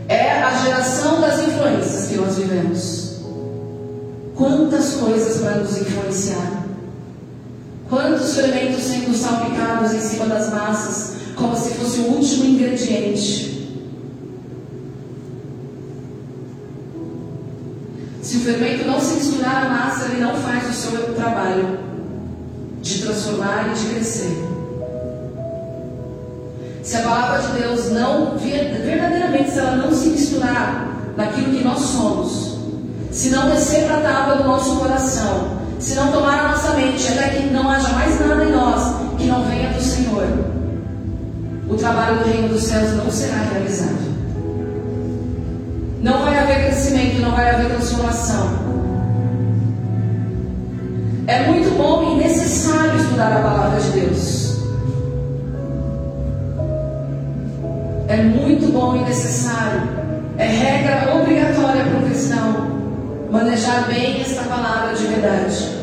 É 0.08 0.42
a 0.42 0.50
geração 0.64 1.20
das 1.20 1.40
influências 1.40 2.08
que 2.08 2.16
nós 2.16 2.36
vivemos. 2.36 3.20
Quantas 4.34 4.94
coisas 4.94 5.40
para 5.40 5.56
nos 5.56 5.78
influenciar. 5.78 6.64
Quantos 7.88 8.34
fermentos 8.34 8.82
sendo 8.82 9.14
salpicados 9.14 9.94
em 9.94 10.00
cima 10.00 10.26
das 10.26 10.50
massas 10.50 11.18
como 11.38 11.56
se 11.56 11.70
fosse 11.70 12.00
o 12.00 12.08
último 12.14 12.44
ingrediente. 12.44 13.57
Se 18.28 18.36
o 18.36 18.40
fermento 18.40 18.86
não 18.86 19.00
se 19.00 19.14
misturar 19.14 19.64
à 19.64 19.68
massa, 19.70 20.04
ele 20.04 20.20
não 20.20 20.34
faz 20.34 20.68
o 20.68 20.72
seu 20.74 21.14
trabalho 21.14 21.78
de 22.82 23.00
transformar 23.00 23.70
e 23.70 23.74
de 23.74 23.86
crescer. 23.86 24.46
Se 26.82 26.96
a 26.98 27.00
palavra 27.00 27.40
de 27.40 27.58
Deus 27.58 27.90
não, 27.90 28.36
verdadeiramente, 28.36 29.50
se 29.50 29.58
ela 29.58 29.76
não 29.76 29.94
se 29.94 30.10
misturar 30.10 30.94
naquilo 31.16 31.56
que 31.56 31.64
nós 31.64 31.80
somos, 31.80 32.58
se 33.10 33.30
não 33.30 33.48
descer 33.48 33.86
para 33.86 33.96
a 33.96 34.00
tábua 34.02 34.36
do 34.36 34.44
nosso 34.44 34.76
coração, 34.76 35.48
se 35.78 35.94
não 35.94 36.12
tomar 36.12 36.38
a 36.38 36.48
nossa 36.48 36.74
mente 36.74 37.08
até 37.08 37.30
que 37.30 37.46
não 37.46 37.66
haja 37.70 37.88
mais 37.94 38.20
nada 38.20 38.44
em 38.44 38.52
nós 38.52 38.94
que 39.16 39.24
não 39.24 39.42
venha 39.44 39.72
do 39.72 39.80
Senhor, 39.82 40.26
o 41.66 41.74
trabalho 41.78 42.18
do 42.18 42.24
reino 42.24 42.48
dos 42.50 42.62
céus 42.62 42.92
não 42.92 43.10
será 43.10 43.38
realizado. 43.38 44.07
Não 46.02 46.24
vai 46.24 46.38
haver 46.38 46.66
crescimento, 46.66 47.20
não 47.20 47.32
vai 47.32 47.50
haver 47.50 47.68
transformação. 47.70 48.68
É 51.26 51.46
muito 51.46 51.76
bom 51.76 52.12
e 52.12 52.22
necessário 52.22 52.96
estudar 52.96 53.32
a 53.32 53.42
palavra 53.42 53.80
de 53.80 53.90
Deus. 53.90 54.58
É 58.08 58.16
muito 58.16 58.72
bom 58.72 58.96
e 58.96 59.00
necessário. 59.00 59.82
É 60.38 60.46
regra 60.46 61.14
obrigatória 61.14 61.84
para 61.84 61.98
o 61.98 62.02
cristão 62.04 62.78
manejar 63.30 63.86
bem 63.88 64.22
esta 64.22 64.42
palavra 64.44 64.94
de 64.94 65.06
verdade. 65.06 65.78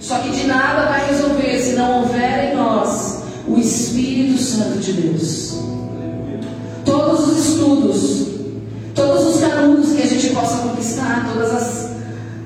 Só 0.00 0.18
que 0.18 0.30
de 0.30 0.46
nada 0.46 0.86
vai 0.86 1.08
resolver 1.08 1.60
se 1.60 1.74
não 1.74 2.02
houver 2.02 2.52
em 2.52 2.56
nós 2.56 3.22
o 3.46 3.58
Espírito 3.58 4.38
Santo 4.42 4.78
de 4.78 4.92
Deus. 4.92 5.60
Todos 6.84 7.28
os 7.28 7.46
estudos, 7.46 8.26
todos 8.94 9.34
os 9.34 9.40
canudos 9.40 9.92
que 9.92 10.02
a 10.02 10.06
gente 10.06 10.30
possa 10.30 10.58
conquistar, 11.16 11.32
todas 11.32 11.52
as, 11.52 11.90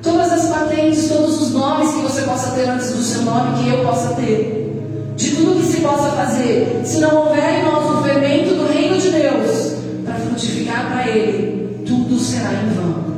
todas 0.03 0.33
as 0.33 0.49
patentes, 0.49 1.09
todos 1.09 1.43
os 1.43 1.51
nomes 1.53 1.91
que 1.93 2.03
você 2.03 2.23
possa 2.23 2.51
ter 2.53 2.69
antes 2.69 2.93
do 2.93 3.03
seu 3.03 3.23
nome, 3.23 3.63
que 3.63 3.69
eu 3.69 3.85
possa 3.85 4.15
ter, 4.15 5.13
de 5.17 5.37
tudo 5.37 5.61
que 5.61 5.73
se 5.73 5.81
possa 5.81 6.11
fazer, 6.11 6.83
se 6.85 6.99
não 6.99 7.27
houver 7.27 7.61
em 7.61 7.65
nós 7.65 7.99
o 7.99 8.03
fermento 8.03 8.55
do 8.55 8.73
reino 8.73 8.99
de 8.99 9.11
Deus, 9.11 9.75
para 10.05 10.15
frutificar 10.15 10.93
para 10.93 11.09
Ele, 11.09 11.85
tudo 11.87 12.19
será 12.19 12.53
em 12.53 12.69
vão. 12.75 13.11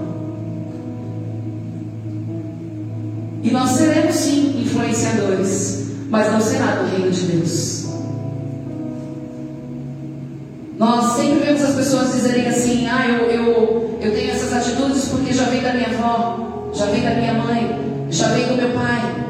E 3.42 3.50
nós 3.50 3.70
seremos 3.70 4.14
sim 4.14 4.62
influenciadores 4.62 5.82
mas 6.08 6.30
não 6.30 6.42
será 6.42 6.74
do 6.74 6.94
reino 6.94 7.10
de 7.10 7.22
Deus. 7.22 7.86
Nós 10.78 11.16
sempre 11.16 11.46
vemos 11.46 11.62
as 11.62 11.74
pessoas 11.74 12.12
dizerem 12.12 12.48
assim: 12.48 12.86
ah, 12.86 13.06
eu, 13.08 13.30
eu, 13.30 13.98
eu 13.98 14.14
tenho 14.14 14.30
essas 14.30 14.52
atitudes 14.52 15.08
porque 15.08 15.32
já 15.32 15.44
vem 15.44 15.62
da 15.62 15.71
minha 15.88 15.98
avó, 15.98 16.70
já 16.72 16.86
vem 16.86 17.02
da 17.02 17.10
minha 17.10 17.34
mãe, 17.34 18.06
já 18.10 18.28
vem 18.28 18.46
do 18.46 18.54
meu 18.54 18.70
pai. 18.70 19.22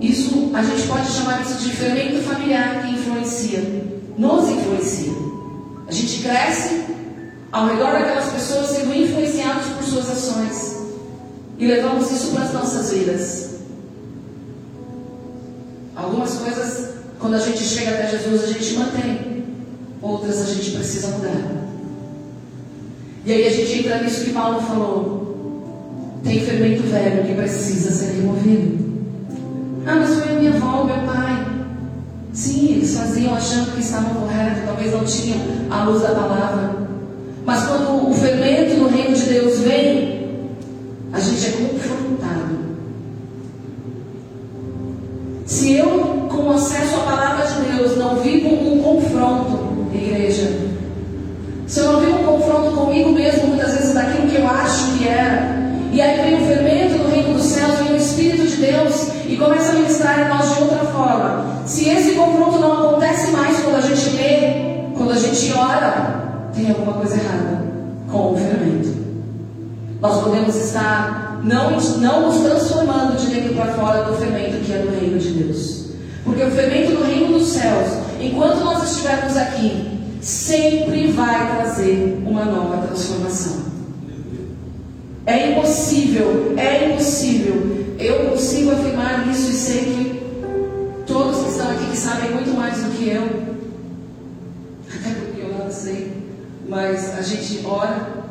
Isso, 0.00 0.50
a 0.54 0.62
gente 0.62 0.86
pode 0.86 1.06
chamar 1.08 1.42
isso 1.42 1.58
de 1.64 1.70
fermento 1.70 2.22
familiar 2.22 2.82
que 2.82 2.92
influencia, 2.92 3.60
nos 4.18 4.48
influencia. 4.48 5.12
A 5.88 5.92
gente 5.92 6.22
cresce, 6.22 6.84
ao 7.52 7.68
redor 7.68 7.92
daquelas 7.92 8.28
pessoas 8.32 8.70
sendo 8.70 8.94
influenciados 8.94 9.66
por 9.68 9.84
suas 9.84 10.10
ações. 10.10 10.76
E 11.58 11.66
levamos 11.66 12.10
isso 12.10 12.32
para 12.32 12.42
as 12.44 12.52
nossas 12.52 12.90
vidas. 12.90 13.50
Algumas 15.94 16.34
coisas, 16.34 16.90
quando 17.18 17.34
a 17.34 17.38
gente 17.38 17.62
chega 17.62 17.92
até 17.92 18.08
Jesus, 18.10 18.44
a 18.44 18.46
gente 18.48 18.74
mantém. 18.74 19.44
Outras 20.02 20.42
a 20.42 20.52
gente 20.52 20.72
precisa 20.72 21.08
mudar. 21.08 21.65
E 23.26 23.32
aí 23.32 23.48
a 23.48 23.50
gente 23.50 23.80
entra 23.80 24.02
nisso 24.02 24.24
que 24.24 24.30
Paulo 24.30 24.60
falou. 24.60 25.26
Tem 26.22 26.40
fermento 26.40 26.84
velho 26.84 27.24
que 27.24 27.34
precisa 27.34 27.90
ser 27.90 28.14
removido. 28.18 28.86
Ah, 29.84 29.96
mas 29.96 30.14
foi 30.14 30.32
a 30.32 30.38
minha 30.38 30.54
avó, 30.54 30.84
meu 30.84 30.98
pai. 31.04 31.44
Sim, 32.32 32.74
eles 32.76 32.96
faziam 32.96 33.34
achando 33.34 33.72
que 33.72 33.80
estavam 33.80 34.14
corretos, 34.14 34.62
talvez 34.64 34.92
não 34.92 35.04
tinham 35.04 35.38
a 35.70 35.84
luz 35.84 36.02
da 36.02 36.10
palavra. 36.10 36.86
Mas 37.44 37.66
quando 37.66 38.08
o 38.08 38.14
fermento 38.14 38.76
no 38.76 38.88
reino 38.88 39.16
de 39.16 39.24
Deus 39.24 39.58
vem, 39.58 40.28
a 41.12 41.18
gente 41.18 41.46
é 41.46 41.50
confrontado. 41.50 42.56
Se 45.46 45.72
eu, 45.72 46.28
com 46.28 46.50
acesso 46.52 46.94
à 46.94 46.98
palavra 47.00 47.46
de 47.46 47.76
Deus, 47.76 47.96
não 47.96 48.16
vivo 48.16 48.48
um 48.48 48.82
confronto, 48.82 49.86
igreja, 49.92 50.76
se 51.66 51.80
eu 51.80 51.92
não 51.92 52.00
vivo 52.00 52.18
um 52.18 52.24
confronto 52.24 52.85
comigo 52.96 53.12
mesmo, 53.12 53.48
muitas 53.48 53.72
vezes 53.72 53.94
daquilo 53.94 54.28
que 54.28 54.36
eu 54.36 54.48
acho 54.48 54.92
que 54.92 55.06
era, 55.06 55.66
e 55.92 56.00
aí 56.00 56.30
vem 56.30 56.42
o 56.42 56.46
fermento 56.46 56.98
no 56.98 57.10
reino 57.10 57.34
dos 57.34 57.44
céus, 57.44 57.78
vem 57.78 57.92
o 57.92 57.96
Espírito 57.96 58.46
de 58.46 58.56
Deus 58.56 59.08
e 59.26 59.36
começa 59.36 59.72
a 59.72 59.74
ministrar 59.74 60.20
em 60.20 60.28
nós 60.28 60.54
de 60.54 60.62
outra 60.62 60.78
forma. 60.78 61.44
Se 61.66 61.88
esse 61.88 62.12
confronto 62.12 62.58
não 62.58 62.72
acontece 62.72 63.30
mais 63.32 63.58
quando 63.60 63.76
a 63.76 63.80
gente 63.80 64.16
lê, 64.16 64.94
quando 64.96 65.12
a 65.12 65.18
gente 65.18 65.52
ora, 65.52 66.50
tem 66.54 66.68
alguma 66.70 66.94
coisa 66.94 67.16
errada 67.16 67.62
com 68.10 68.32
o 68.32 68.36
fermento. 68.36 68.96
Nós 70.00 70.22
podemos 70.22 70.56
estar 70.56 71.40
não, 71.42 71.72
não 71.72 72.26
nos 72.26 72.40
transformando 72.40 73.16
de 73.18 73.26
dentro 73.26 73.54
para 73.54 73.72
fora 73.72 74.04
do 74.04 74.16
fermento 74.16 74.64
que 74.64 74.72
é 74.72 74.78
do 74.78 74.98
reino 74.98 75.18
de 75.18 75.30
Deus. 75.30 75.86
Porque 76.24 76.42
o 76.42 76.50
fermento 76.50 76.92
do 76.92 77.04
reino 77.04 77.38
dos 77.38 77.48
céus, 77.48 77.88
enquanto 78.20 78.64
nós 78.64 78.90
estivermos 78.90 79.36
aqui, 79.36 79.95
sempre 80.26 81.12
vai 81.12 81.56
trazer 81.56 82.20
uma 82.26 82.44
nova 82.44 82.88
transformação. 82.88 83.64
É 85.24 85.52
impossível, 85.52 86.54
é 86.56 86.90
impossível. 86.90 87.86
Eu 87.96 88.30
consigo 88.30 88.72
afirmar 88.72 89.28
isso 89.30 89.50
e 89.50 89.54
sei 89.54 89.84
que 89.84 91.06
todos 91.06 91.44
que 91.44 91.50
estão 91.50 91.70
aqui 91.70 91.90
que 91.92 91.96
sabem 91.96 92.32
muito 92.32 92.50
mais 92.56 92.82
do 92.82 92.90
que 92.90 93.08
eu, 93.08 93.22
até 94.92 95.14
porque 95.14 95.42
eu 95.42 95.56
não 95.56 95.70
sei, 95.70 96.12
mas 96.68 97.16
a 97.16 97.22
gente 97.22 97.64
ora, 97.64 98.24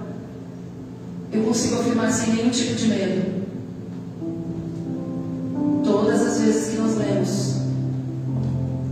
eu 1.32 1.44
consigo 1.44 1.80
afirmar 1.80 2.12
sem 2.12 2.34
nenhum 2.34 2.50
tipo 2.50 2.76
de 2.76 2.88
medo. 2.88 3.46
Todas 5.86 6.22
as 6.22 6.42
vezes 6.42 6.72
que 6.72 6.78
nós 6.78 6.98
lemos 6.98 7.55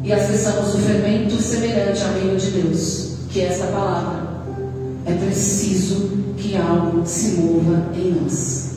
e 0.04 0.12
acessamos 0.12 0.76
o 0.76 0.78
fermento 0.80 1.42
semelhante 1.42 2.04
ao 2.04 2.14
reino 2.14 2.38
de 2.38 2.52
Deus, 2.52 3.14
que 3.30 3.42
é 3.42 3.46
essa 3.46 3.68
palavra, 3.68 4.24
é 5.06 5.14
preciso 5.14 6.12
que 6.38 6.56
algo 6.58 7.06
se 7.06 7.36
mova 7.36 7.86
em 7.96 8.18
nós. 8.22 8.74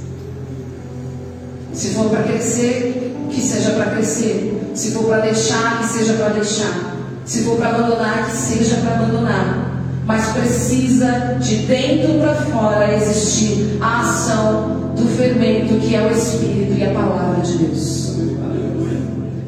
Se 1.72 1.90
for 1.90 2.08
para 2.08 2.22
crescer, 2.22 3.14
que 3.30 3.40
seja 3.40 3.72
para 3.72 3.90
crescer. 3.90 4.70
Se 4.74 4.92
for 4.92 5.04
para 5.04 5.20
deixar, 5.20 5.80
que 5.80 5.98
seja 5.98 6.14
para 6.14 6.30
deixar. 6.30 6.96
Se 7.24 7.42
for 7.42 7.56
para 7.56 7.70
abandonar, 7.70 8.30
que 8.30 8.36
seja 8.36 8.76
para 8.76 8.94
abandonar 8.94 9.66
mas 10.06 10.28
precisa 10.28 11.36
de 11.40 11.56
dentro 11.66 12.20
para 12.20 12.34
fora 12.34 12.94
existir 12.94 13.76
a 13.80 14.02
ação 14.02 14.92
do 14.96 15.08
fermento 15.16 15.74
que 15.80 15.96
é 15.96 16.06
o 16.06 16.10
Espírito 16.12 16.78
e 16.78 16.84
a 16.84 16.92
palavra 16.92 17.42
de 17.42 17.58
Deus. 17.58 18.16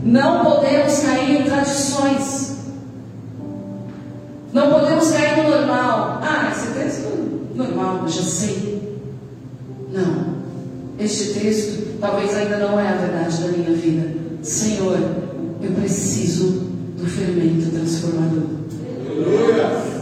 Não 0.08 0.42
podemos 0.42 1.00
cair 1.00 1.38
em 1.38 1.42
tradições. 1.44 2.56
Não 4.54 4.70
podemos 4.70 5.10
cair 5.10 5.42
no 5.42 5.50
normal. 5.50 6.20
Ah, 6.22 6.50
esse 6.50 6.72
texto 6.72 7.46
normal, 7.54 8.00
eu 8.04 8.08
já 8.08 8.22
sei. 8.22 8.98
Não. 9.92 10.38
Este 10.98 11.34
texto 11.34 11.98
talvez 12.00 12.34
ainda 12.34 12.56
não 12.56 12.80
é 12.80 12.88
a 12.88 12.92
verdade 12.92 13.42
da 13.42 13.48
minha 13.48 13.76
vida. 13.76 14.14
Senhor, 14.42 14.98
eu 15.62 15.70
preciso 15.72 16.66
do 16.96 17.06
fermento 17.06 17.70
transformador. 17.70 18.44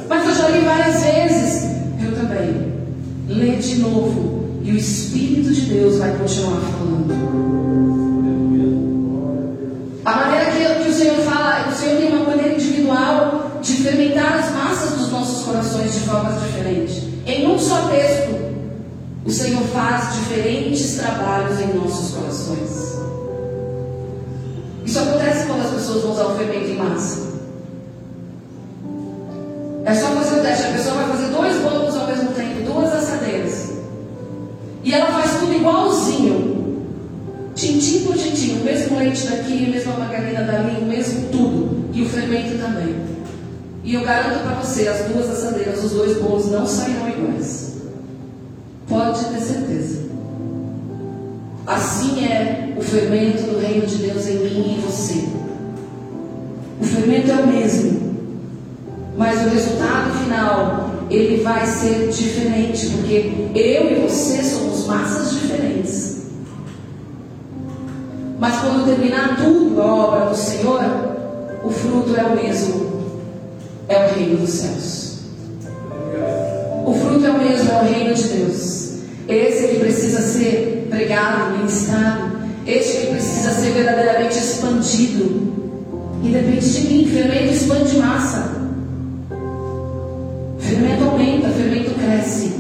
Mas 0.09 0.29
eu 0.29 0.35
já 0.37 0.49
li 0.51 0.64
várias 0.64 1.03
vezes. 1.03 1.64
Eu 2.05 2.14
também. 2.14 2.73
Lê 3.29 3.57
de 3.57 3.81
novo. 3.81 4.61
E 4.62 4.71
o 4.71 4.77
Espírito 4.77 5.53
de 5.53 5.62
Deus 5.62 5.99
vai 5.99 6.16
continuar 6.16 6.61
falando. 6.61 7.46
Diferentes 20.37 20.96
trabalhos 20.96 21.59
em 21.61 21.75
nossos 21.75 22.14
corações. 22.14 22.96
Isso 24.85 24.99
acontece 24.99 25.46
quando 25.46 25.62
as 25.62 25.70
pessoas 25.70 26.03
vão 26.03 26.12
usar 26.12 26.27
o 26.27 26.37
fermento 26.37 26.70
em 26.70 26.77
massa. 26.77 27.27
É 29.85 29.94
só 29.94 30.09
fazer 30.09 30.40
o 30.40 30.42
teste. 30.42 30.66
A 30.66 30.72
pessoa 30.72 30.94
vai 30.96 31.09
fazer 31.09 31.33
dois 31.33 31.57
bolos 31.62 31.96
ao 31.96 32.07
mesmo 32.07 32.33
tempo, 32.33 32.70
duas 32.70 32.92
assadeiras. 32.92 33.72
E 34.85 34.92
ela 34.92 35.07
faz 35.07 35.40
tudo 35.40 35.55
igualzinho. 35.55 36.83
Tintim 37.55 38.05
por 38.05 38.16
tintim. 38.16 38.61
O 38.61 38.64
mesmo 38.64 38.99
leite 38.99 39.27
daqui, 39.27 39.66
a 39.66 39.70
mesma 39.70 39.92
margarina 39.94 40.42
dali, 40.42 40.83
o 40.83 40.85
mesmo 40.85 41.29
tudo. 41.31 41.88
E 41.94 42.03
o 42.03 42.09
fermento 42.09 42.59
também. 42.59 42.94
E 43.83 43.94
eu 43.94 44.03
garanto 44.03 44.42
para 44.42 44.57
você, 44.57 44.87
as 44.88 45.07
duas 45.07 45.31
assadeiras, 45.31 45.83
os 45.83 45.92
dois 45.92 46.18
bolos 46.18 46.51
não 46.51 46.66
sairão 46.66 47.09
iguais. 47.09 47.77
Pode 48.88 49.25
ter 49.25 49.40
certeza. 49.40 49.96
Assim 52.17 52.25
é 52.25 52.75
o 52.79 52.81
fermento 52.81 53.43
do 53.43 53.61
reino 53.61 53.87
de 53.87 53.97
Deus 53.97 54.27
em 54.27 54.39
mim 54.39 54.65
e 54.69 54.79
em 54.79 54.81
você. 54.81 55.23
O 56.81 56.85
fermento 56.85 57.31
é 57.31 57.35
o 57.35 57.47
mesmo 57.47 58.07
mas 59.19 59.47
o 59.47 59.49
resultado 59.49 60.11
final 60.23 60.91
ele 61.11 61.43
vai 61.43 61.67
ser 61.67 62.09
diferente, 62.09 62.91
porque 62.91 63.33
eu 63.55 63.91
e 63.91 64.07
você 64.07 64.43
somos 64.43 64.87
massas 64.87 65.31
diferentes. 65.31 66.27
Mas 68.39 68.61
quando 68.61 68.85
terminar 68.85 69.37
tudo 69.43 69.81
a 69.81 69.87
obra 69.87 70.27
do 70.27 70.37
Senhor, 70.37 70.83
o 71.65 71.71
fruto 71.71 72.15
é 72.15 72.25
o 72.25 72.37
mesmo, 72.37 73.03
é 73.89 74.07
o 74.07 74.15
reino 74.15 74.37
dos 74.37 74.51
céus. 74.51 75.19
O 76.85 76.93
fruto 76.93 77.25
é 77.25 77.31
o 77.31 77.39
mesmo, 77.39 77.71
é 77.71 77.83
o 77.83 77.85
reino 77.85 78.15
de 78.15 78.23
Deus. 78.25 78.87
Esse 79.29 79.66
que 79.66 79.66
ser 81.17 81.23
pregado, 81.23 81.59
ministrado, 81.59 82.33
este 82.67 82.99
que 82.99 83.07
precisa 83.13 83.51
ser 83.51 83.73
verdadeiramente 83.73 84.39
expandido. 84.39 85.47
E 86.23 86.29
depende 86.29 86.71
de 86.71 86.89
mim, 86.89 87.09
fermento 87.09 87.53
expande 87.53 87.97
massa 87.99 88.57
fermento 90.59 91.05
aumenta, 91.05 91.49
fermento 91.51 91.95
cresce. 91.95 92.57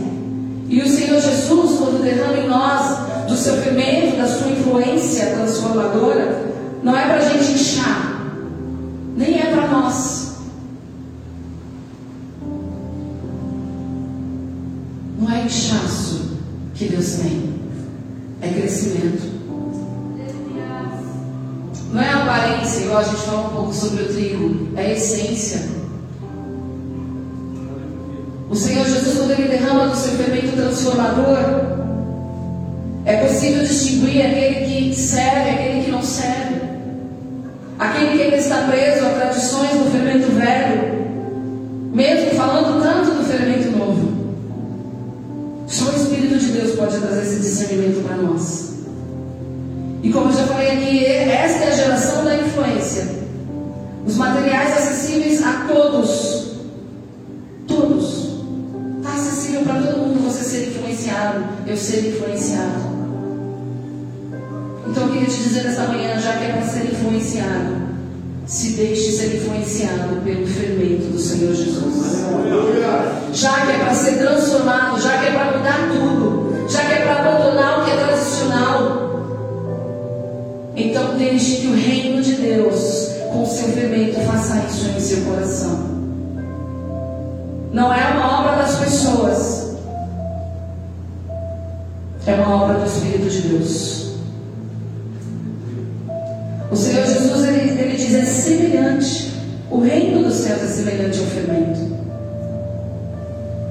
E 0.68 0.80
o 0.80 0.88
Senhor 0.88 1.20
Jesus, 1.20 1.78
quando 1.78 2.02
derrama 2.02 2.38
em 2.38 2.48
nós 2.48 3.26
do 3.28 3.36
seu 3.36 3.54
fermento, 3.54 4.16
da 4.16 4.28
sua 4.28 4.48
influência 4.48 5.26
transformadora, 5.34 6.44
não 6.82 6.96
é 6.96 7.02
para 7.02 7.16
a 7.16 7.28
gente 7.28 7.52
inchar, 7.52 8.22
nem 9.16 9.40
é 9.40 9.46
para 9.46 9.66
nós. 9.66 10.36
Não 15.20 15.32
é 15.32 15.44
inchaço 15.44 16.36
que 16.74 16.84
Deus 16.86 17.16
tem, 17.16 17.45
sobre 23.72 24.04
o 24.04 24.08
trigo, 24.08 24.68
é 24.76 24.92
essência. 24.92 25.62
O 28.48 28.54
Senhor 28.54 28.86
Jesus, 28.86 29.18
quando 29.18 29.32
Ele 29.32 29.48
derrama 29.48 29.88
do 29.88 29.96
seu 29.96 30.12
fermento 30.12 30.56
transformador, 30.56 31.76
é 33.04 33.16
possível 33.24 33.62
distinguir 33.62 34.26
aquele 34.26 34.66
que 34.66 34.94
serve 34.94 35.50
e 35.50 35.54
aquele 35.54 35.84
que 35.84 35.90
não 35.90 36.02
serve. 36.02 36.56
Aquele 37.78 38.16
que 38.16 38.22
ainda 38.22 38.36
está 38.36 38.62
preso 38.68 39.06
a 39.06 39.10
tradições 39.10 39.70
do 39.72 39.90
fermento 39.90 40.32
velho, 40.32 40.96
mesmo 41.92 42.30
falando 42.30 42.82
tanto 42.82 43.16
do 43.16 43.24
fermento 43.24 43.76
novo. 43.76 44.16
Só 45.66 45.90
o 45.90 45.96
Espírito 45.96 46.38
de 46.38 46.52
Deus 46.52 46.76
pode 46.76 46.98
trazer 46.98 47.22
esse 47.22 47.40
discernimento 47.40 48.02
para 48.06 48.16
nós. 48.16 48.76
E 50.02 50.10
como 50.10 50.30
eu 50.30 50.36
já 50.36 50.44
falei 50.44 50.55
Os 54.06 54.16
materiais 54.16 54.72
acessíveis 54.72 55.42
a 55.42 55.66
todos. 55.68 56.46
Todos 57.66 58.26
influenciado, 61.06 61.44
eu 61.66 61.76
ser 61.76 62.08
influenciado. 62.08 62.96
Então 64.88 65.04
eu 65.04 65.12
queria 65.12 65.28
te 65.28 65.42
dizer 65.42 65.64
nesta 65.64 65.84
manhã, 65.84 66.18
já 66.18 66.36
que 66.36 66.44
é 66.44 66.52
para 66.52 66.62
ser 66.62 66.84
influenciado, 66.84 67.86
se 68.46 68.70
deixe 68.70 69.12
ser 69.12 69.36
influenciado 69.36 70.22
pelo 70.24 70.46
fermento 70.46 71.12
do 71.12 71.18
Senhor 71.18 71.54
Jesus. 71.54 72.24
Já 73.32 73.66
que 73.66 73.72
é 73.72 73.78
para 73.78 73.94
ser 73.94 74.18
transformado, 74.18 75.00
já 75.00 75.18
que 75.18 75.26
é 75.26 75.32
para 75.32 75.58
mudar 75.58 75.88
tudo, 75.92 75.95
com 83.66 83.70
o 83.70 83.72
seu 83.72 83.72
fermento, 83.72 84.20
faça 84.20 84.64
isso 84.68 84.88
em 84.88 85.00
seu 85.00 85.24
coração. 85.24 85.96
Não 87.72 87.92
é 87.92 88.12
uma 88.12 88.40
obra 88.40 88.56
das 88.62 88.76
pessoas, 88.76 89.76
é 92.26 92.34
uma 92.34 92.64
obra 92.64 92.78
do 92.78 92.86
Espírito 92.86 93.28
de 93.28 93.48
Deus. 93.48 94.06
O 96.70 96.76
Senhor 96.76 97.06
Jesus 97.06 97.44
ele, 97.44 97.80
ele 97.80 97.96
diz: 97.96 98.14
é 98.14 98.24
semelhante, 98.24 99.32
o 99.70 99.80
reino 99.80 100.22
dos 100.22 100.34
céus 100.34 100.62
é 100.62 100.66
semelhante 100.66 101.18
ao 101.18 101.26
fermento. 101.26 101.96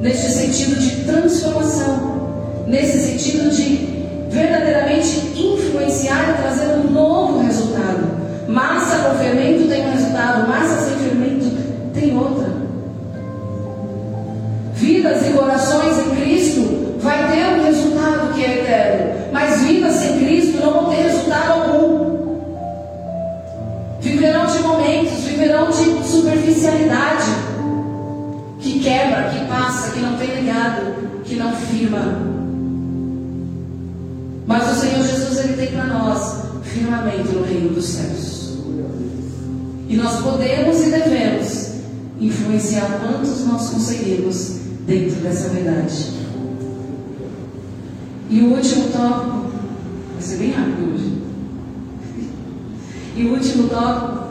Neste 0.02 0.32
sentido 0.32 0.80
de 0.80 1.04
transformação, 1.04 2.66
nesse 2.68 3.00
sentido 3.00 3.50
de 3.50 3.96
verdadeiramente 4.30 5.34
influenciar 5.36 6.30
e 6.32 6.42
trazer 6.42 6.76
um 6.78 6.92
novo 6.92 7.40
resultado. 7.40 8.15
Massa 8.48 8.98
com 8.98 9.18
fermento 9.18 9.68
tem 9.68 9.88
um 9.88 9.92
resultado, 9.92 10.48
massa 10.48 10.86
sem 10.86 10.98
fermento 10.98 11.46
tem 11.94 12.18
outra. 12.18 12.48
Vidas 14.76 15.26
e 15.28 15.32
corações 15.32 15.98
em 15.98 16.16
Cristo 16.16 17.00
vai 17.00 17.32
ter 17.32 17.60
um 17.60 17.64
resultado 17.64 18.34
que 18.34 18.46
é 18.46 18.60
eterno, 18.60 19.32
mas 19.32 19.62
vidas 19.62 19.96
sem 19.96 20.20
Cristo 20.20 20.58
não 20.62 20.74
vão 20.74 20.90
ter 20.90 21.04
resultado 21.04 21.52
algum. 21.54 22.16
Viverão 24.00 24.46
de 24.46 24.60
momentos, 24.60 25.24
viverão 25.24 25.70
de 25.70 26.08
superficialidade 26.08 27.32
que 28.60 28.80
quebra, 28.80 29.30
que 29.30 29.46
passa, 29.46 29.92
que 29.92 30.00
não 30.00 30.18
tem 30.18 30.36
ligado, 30.36 31.24
que 31.24 31.36
não 31.36 31.52
firma. 31.56 32.36
Mas 34.46 34.72
o 34.72 34.80
Senhor 34.80 35.04
Jesus 35.04 35.40
ele 35.40 35.54
tem 35.54 35.72
para 35.72 35.86
nós 35.86 36.46
firmamento 36.64 37.32
no 37.32 37.44
reino 37.44 37.70
dos 37.70 37.86
céus. 37.86 38.35
E 39.96 39.98
nós 39.98 40.20
podemos 40.20 40.82
e 40.82 40.90
devemos 40.90 41.70
influenciar 42.20 43.00
quantos 43.00 43.46
nós 43.46 43.70
conseguimos 43.70 44.58
dentro 44.86 45.22
dessa 45.22 45.48
verdade. 45.48 46.12
E 48.30 48.42
o 48.42 48.56
último 48.56 48.90
tópico, 48.90 49.52
vai 50.12 50.22
ser 50.22 50.36
bem 50.36 50.52
rápido 50.52 50.94
hoje. 50.94 51.14
E 53.16 53.24
o 53.24 53.36
último 53.36 53.70
tópico 53.70 54.26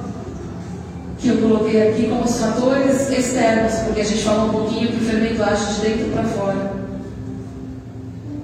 que 1.18 1.29
eu 1.29 1.38
coloquei 1.38 1.88
aqui 1.88 2.09
como 2.09 2.24
os 2.24 2.38
fatores 2.38 3.09
externos, 3.09 3.72
porque 3.87 4.03
a 4.03 4.05
gente 4.05 4.22
falou 4.22 4.48
um 4.48 4.53
pouquinho 4.53 4.88
que 4.88 5.03
o 5.03 5.09
fermento 5.09 5.42
age 5.42 5.77
de 5.77 5.81
dentro 5.81 6.12
para 6.12 6.24
fora. 6.24 6.72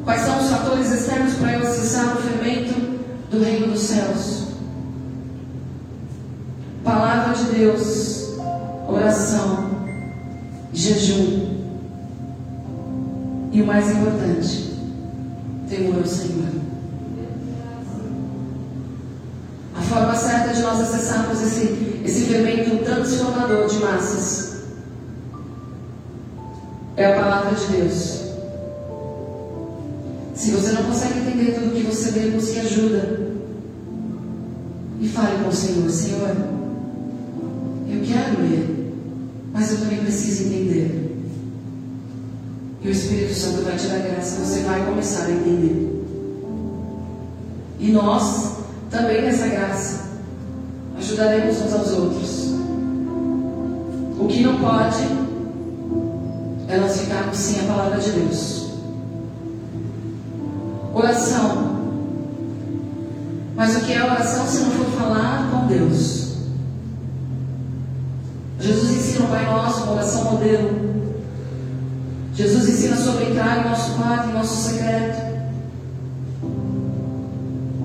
Quais 0.05 0.23
são 0.23 0.41
os 0.41 0.49
fatores 0.49 0.91
externos 0.91 1.35
para 1.35 1.53
eu 1.53 1.69
acessar 1.69 2.17
o 2.17 2.23
fermento 2.23 2.73
do 3.31 3.45
reino 3.45 3.67
dos 3.67 3.81
céus? 3.81 4.50
Palavra 6.91 7.35
de 7.35 7.57
Deus, 7.57 8.31
oração, 8.89 9.71
jejum. 10.73 11.61
E 13.53 13.63
o 13.63 13.67
mais 13.67 13.93
importante, 13.93 14.75
temor 15.69 15.99
ao 15.99 16.05
Senhor. 16.05 16.49
A 19.79 19.83
forma 19.83 20.17
certa 20.17 20.53
de 20.53 20.63
nós 20.63 20.81
acessarmos 20.81 21.41
esse, 21.41 22.03
esse 22.05 22.25
fermento 22.25 22.85
transformador 22.85 23.69
de 23.69 23.79
massas 23.79 24.63
é 26.97 27.07
a 27.07 27.23
palavra 27.23 27.55
de 27.55 27.67
Deus. 27.67 28.21
Se 30.35 30.51
você 30.51 30.73
não 30.73 30.83
consegue 30.83 31.21
entender 31.21 31.53
tudo 31.53 31.73
que 31.73 31.85
você 31.85 32.11
lê, 32.11 32.31
busque 32.31 32.59
ajuda. 32.59 33.31
E 35.01 35.09
fale 35.09 35.45
com 35.45 35.51
o 35.51 35.55
Senhor: 35.55 35.89
Senhor, 35.89 36.50
eu 38.01 38.07
quero 38.07 38.41
ler, 38.41 38.95
mas 39.53 39.73
eu 39.73 39.81
também 39.81 39.99
preciso 39.99 40.45
entender. 40.45 41.11
E 42.83 42.89
o 42.89 42.91
Espírito 42.91 43.35
Santo 43.35 43.63
vai 43.63 43.77
te 43.77 43.87
dar 43.89 43.99
graça, 43.99 44.43
você 44.43 44.61
vai 44.61 44.85
começar 44.87 45.27
a 45.27 45.31
entender. 45.31 46.03
E 47.79 47.93
nós, 47.93 48.53
também 48.91 49.23
nessa 49.23 49.49
graça, 49.49 50.01
ajudaremos 50.97 51.61
uns 51.61 51.73
aos 51.73 51.93
outros. 51.93 52.55
O 54.19 54.27
que 54.29 54.43
não 54.43 54.59
pode 54.59 55.05
é 56.69 56.79
nós 56.79 57.01
ficarmos 57.01 57.37
sem 57.37 57.61
a 57.61 57.65
palavra 57.65 57.99
de 57.99 58.11
Deus. 58.13 58.71
Oração. 60.95 61.71
Mas 63.57 63.77
o 63.77 63.81
que 63.81 63.93
é 63.93 64.03
oração 64.03 64.47
se 64.47 64.59
não 64.61 64.71
for 64.71 64.87
falar 64.99 65.51
com 65.51 65.67
Deus? 65.67 66.20
O 69.21 69.29
Pai 69.29 69.45
Nosso, 69.45 69.83
uma 69.83 69.93
oração 69.93 70.25
modelo. 70.33 70.71
Jesus 72.35 72.69
ensina 72.69 72.97
sobre 72.97 73.27
entrar 73.27 73.59
em 73.59 73.69
nosso 73.69 73.93
quarto, 73.93 74.31
em 74.31 74.33
nosso 74.33 74.69
secreto. 74.69 75.21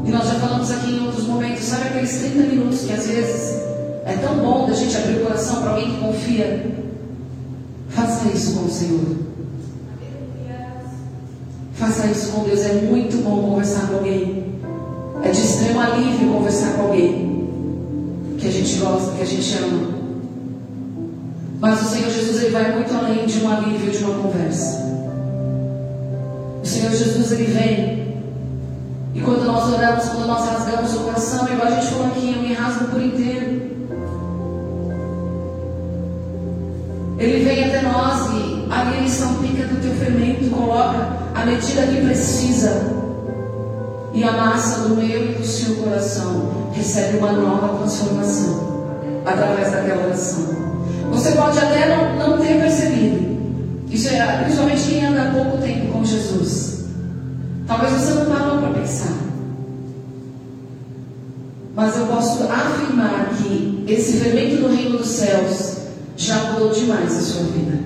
E 0.05 0.11
nós 0.11 0.25
já 0.25 0.35
falamos 0.35 0.71
aqui 0.71 0.91
em 0.91 1.05
outros 1.05 1.25
momentos, 1.25 1.63
sabe 1.63 1.89
aqueles 1.89 2.17
30 2.19 2.37
minutos 2.47 2.81
que 2.81 2.93
às 2.93 3.05
vezes 3.07 3.61
é 4.05 4.17
tão 4.21 4.35
bom 4.37 4.67
da 4.67 4.73
gente 4.73 4.95
abrir 4.95 5.17
o 5.17 5.25
coração 5.25 5.61
para 5.61 5.71
alguém 5.71 5.95
que 5.95 5.99
confia. 5.99 6.73
Faça 7.89 8.29
isso 8.29 8.55
com 8.55 8.65
o 8.65 8.71
Senhor. 8.71 9.17
Faça 11.73 12.07
isso 12.07 12.31
com 12.31 12.43
Deus. 12.43 12.61
É 12.61 12.73
muito 12.73 13.23
bom 13.23 13.49
conversar 13.49 13.87
com 13.87 13.95
alguém. 13.95 14.55
É 15.21 15.31
de 15.31 15.41
extremo 15.41 15.81
alívio 15.81 16.31
conversar 16.31 16.73
com 16.73 16.83
alguém 16.83 17.25
que 18.37 18.47
a 18.47 18.51
gente 18.51 18.77
gosta, 18.77 19.11
que 19.13 19.21
a 19.21 19.25
gente 19.25 19.57
ama. 19.57 19.94
Mas 21.65 21.81
o 21.81 21.85
Senhor 21.85 22.11
Jesus 22.11 22.43
ele 22.43 22.51
vai 22.51 22.75
muito 22.75 22.95
além 22.95 23.25
de 23.25 23.43
um 23.43 23.51
alívio 23.51 23.89
de 23.89 24.03
uma 24.03 24.21
conversa. 24.21 24.85
O 26.61 26.63
Senhor 26.63 26.91
Jesus 26.91 27.31
ele 27.31 27.45
vem 27.45 28.19
e 29.15 29.21
quando 29.21 29.45
nós 29.45 29.73
oramos, 29.73 30.05
quando 30.09 30.27
nós 30.27 30.47
rasgamos 30.47 30.93
o 30.93 30.99
coração, 30.99 31.47
igual 31.51 31.67
a 31.67 31.71
gente 31.71 31.87
falou 31.87 32.05
aqui, 32.05 32.33
eu 32.35 32.41
me 32.43 32.53
rasgo 32.53 32.85
por 32.85 33.01
inteiro. 33.01 33.61
Ele 37.17 37.43
vem 37.43 37.63
até 37.63 37.81
nós 37.81 38.29
e 38.35 38.67
ali 38.71 38.97
ele 38.97 39.09
salpica 39.09 39.65
do 39.65 39.81
teu 39.81 39.95
fermento, 39.95 40.47
coloca 40.51 41.17
a 41.33 41.45
medida 41.47 41.87
que 41.87 42.05
precisa. 42.05 42.93
E 44.13 44.23
a 44.23 44.33
massa 44.33 44.87
do 44.87 44.97
meu 44.97 45.31
e 45.31 45.33
do 45.33 45.43
seu 45.43 45.77
coração 45.77 46.69
recebe 46.73 47.17
uma 47.17 47.31
nova 47.31 47.79
transformação 47.79 48.85
através 49.25 49.71
daquela 49.71 50.05
oração. 50.05 50.64
Você 51.11 51.31
pode 51.31 51.57
até 51.57 51.95
não, 51.95 52.15
não 52.15 52.37
ter 52.37 52.59
percebido. 52.59 53.35
Isso 53.89 54.09
é 54.09 54.43
principalmente 54.43 54.83
quem 54.83 55.05
anda 55.05 55.23
há 55.23 55.31
pouco 55.31 55.57
tempo 55.59 55.91
com 55.93 56.03
Jesus. 56.03 56.85
Talvez 57.67 57.93
você 57.93 58.13
não 58.13 58.25
parou 58.25 58.57
para 58.59 58.79
pensar. 58.79 59.13
Mas 61.75 61.97
eu 61.97 62.05
posso 62.07 62.43
afirmar 62.43 63.29
que 63.37 63.83
esse 63.87 64.17
fermento 64.17 64.61
do 64.61 64.73
reino 64.73 64.97
dos 64.97 65.07
céus 65.07 65.77
já 66.15 66.51
mudou 66.51 66.71
demais 66.71 67.15
a 67.15 67.21
sua 67.21 67.43
vida. 67.43 67.77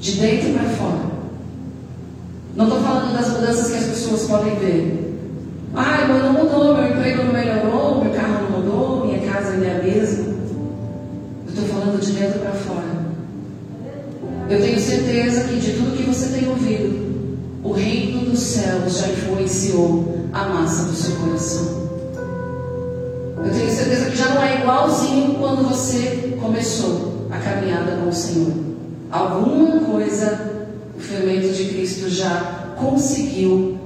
De 0.00 0.12
dentro 0.12 0.52
para 0.52 0.68
fora. 0.70 1.06
Não 2.54 2.64
estou 2.66 2.80
falando 2.80 3.12
das 3.12 3.28
mudanças 3.28 3.70
que 3.70 3.76
as 3.76 3.84
pessoas 3.84 4.22
podem 4.22 4.56
ver. 4.56 5.06
Ah, 5.74 6.06
mas 6.08 6.22
não 6.22 6.32
mudou, 6.32 6.74
meu 6.74 6.90
emprego 6.90 7.24
não 7.24 7.32
melhorou, 7.32 8.02
meu 8.02 8.12
carro 8.14 8.44
não 8.44 8.58
mudou, 8.58 9.06
minha 9.06 9.30
casa 9.30 9.52
ainda 9.52 9.66
é 9.66 9.78
a 9.78 9.82
mesma. 9.82 10.25
Estou 11.58 11.74
falando 11.74 11.98
de 11.98 12.12
dentro 12.12 12.38
para 12.40 12.52
fora. 12.52 12.84
Eu 14.50 14.60
tenho 14.60 14.78
certeza 14.78 15.44
que 15.44 15.58
de 15.58 15.72
tudo 15.72 15.96
que 15.96 16.02
você 16.02 16.26
tem 16.38 16.46
ouvido, 16.50 17.38
o 17.64 17.72
reino 17.72 18.30
dos 18.30 18.40
céus 18.40 18.98
já 18.98 19.08
influenciou 19.08 20.28
a 20.34 20.50
massa 20.50 20.84
do 20.84 20.94
seu 20.94 21.16
coração. 21.16 21.88
Eu 23.42 23.50
tenho 23.50 23.70
certeza 23.70 24.10
que 24.10 24.18
já 24.18 24.34
não 24.34 24.42
é 24.42 24.60
igualzinho 24.60 25.36
quando 25.36 25.66
você 25.66 26.36
começou 26.38 27.26
a 27.30 27.38
caminhada 27.38 28.02
com 28.02 28.10
o 28.10 28.12
Senhor. 28.12 28.52
Alguma 29.10 29.80
coisa 29.80 30.68
o 30.94 31.00
fermento 31.00 31.54
de 31.54 31.64
Cristo 31.68 32.10
já 32.10 32.74
conseguiu 32.78 33.78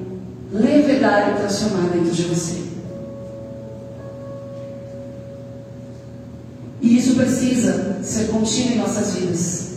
levedar 0.52 1.30
e 1.30 1.40
transformar 1.40 1.88
dentro 1.90 2.10
de 2.10 2.22
você. 2.24 2.69
Precisa 7.20 7.98
ser 8.02 8.28
contínuo 8.28 8.72
em 8.72 8.78
nossas 8.78 9.14
vidas. 9.14 9.70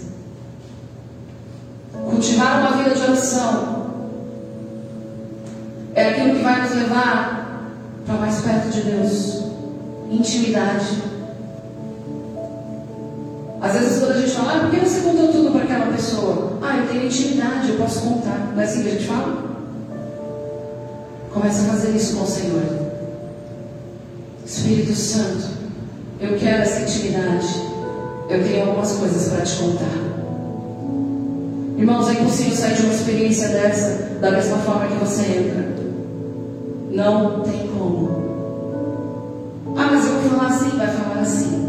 Cultivar 2.09 2.59
uma 2.59 2.83
vida 2.83 2.95
de 2.95 3.01
oração 3.01 3.73
é 5.95 6.09
aquilo 6.09 6.35
que 6.35 6.43
vai 6.43 6.61
nos 6.61 6.75
levar 6.75 7.69
para 8.05 8.15
mais 8.15 8.41
perto 8.41 8.69
de 8.69 8.81
Deus. 8.81 9.43
Intimidade. 10.09 11.03
Às 13.61 13.73
vezes 13.73 13.99
quando 13.99 14.11
a 14.11 14.19
gente 14.19 14.31
fala, 14.31 14.55
ah, 14.55 14.59
por 14.59 14.71
que 14.71 14.85
você 14.85 15.01
contou 15.01 15.27
tudo 15.29 15.51
para 15.51 15.63
aquela 15.63 15.91
pessoa? 15.93 16.57
Ah, 16.61 16.77
eu 16.77 16.87
tenho 16.87 17.05
intimidade, 17.05 17.69
eu 17.69 17.77
posso 17.77 18.01
contar. 18.01 18.51
Não 18.53 18.61
é 18.61 18.65
assim 18.65 18.83
que 18.83 18.89
a 18.89 18.91
gente 18.91 19.07
fala? 19.07 19.53
Começa 21.33 21.61
a 21.63 21.73
fazer 21.73 21.91
isso 21.91 22.17
com 22.17 22.23
o 22.23 22.27
Senhor. 22.27 22.61
Espírito 24.45 24.93
Santo, 24.93 25.62
eu 26.23 26.37
quero 26.37 26.61
essa 26.61 26.81
intimidade. 26.81 27.47
Eu 28.29 28.43
tenho 28.43 28.67
algumas 28.67 28.93
coisas 28.93 29.33
para 29.33 29.41
te 29.41 29.55
contar. 29.57 30.13
Irmãos, 31.77 32.07
é 32.09 32.13
impossível 32.13 32.55
sair 32.55 32.75
de 32.75 32.83
uma 32.83 32.93
experiência 32.93 33.49
dessa 33.49 34.13
da 34.21 34.31
mesma 34.31 34.57
forma 34.59 34.87
que 34.87 34.95
você 34.95 35.21
entra. 35.23 35.73
Não 36.91 37.41
tem 37.41 37.67
como. 37.67 38.23
Ah, 39.75 39.89
mas 39.91 40.05
eu 40.05 40.13
vou 40.13 40.29
falar 40.31 40.47
assim, 40.47 40.77
vai 40.77 40.87
falar 40.87 41.21
assim. 41.21 41.63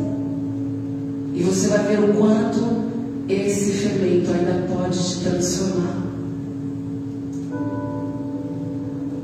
E 1.35 1.43
você 1.43 1.69
vai 1.69 1.79
ver 1.81 1.99
o 1.99 2.15
quanto 2.15 2.85
esse 3.29 3.73
fermento 3.73 4.31
ainda 4.31 4.73
pode 4.73 4.99
te 4.99 5.25
transformar. 5.25 5.97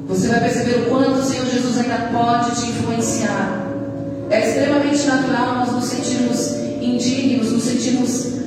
Você 0.09 0.27
vai 0.27 0.41
perceber 0.41 0.83
o 0.83 0.91
quanto 0.91 1.21
o 1.21 1.23
Senhor 1.23 1.47
Jesus 1.47 1.79
ainda 1.79 2.11
pode 2.13 2.61
te 2.61 2.71
influenciar. 2.71 3.60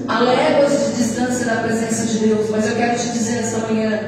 A 0.08 0.20
léguas 0.20 0.72
de 0.72 1.04
distância 1.04 1.46
da 1.46 1.62
presença 1.62 2.06
de 2.06 2.20
Deus. 2.20 2.50
Mas 2.50 2.68
eu 2.68 2.76
quero 2.76 2.98
te 2.98 3.12
dizer 3.12 3.39
esta 3.39 3.60
manhã: 3.68 4.00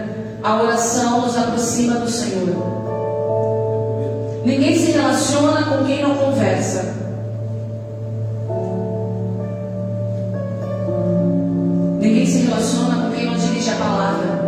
a 0.43 0.61
oração 0.61 1.21
nos 1.21 1.37
aproxima 1.37 1.95
do 1.95 2.09
Senhor. 2.09 2.83
Ninguém 4.45 4.77
se 4.77 4.91
relaciona 4.91 5.63
com 5.63 5.85
quem 5.85 6.01
não 6.03 6.15
conversa. 6.15 6.93
Ninguém 11.99 12.25
se 12.25 12.39
relaciona 12.39 13.05
com 13.05 13.11
quem 13.15 13.25
não 13.25 13.35
dirige 13.35 13.71
a 13.71 13.75
palavra. 13.75 14.45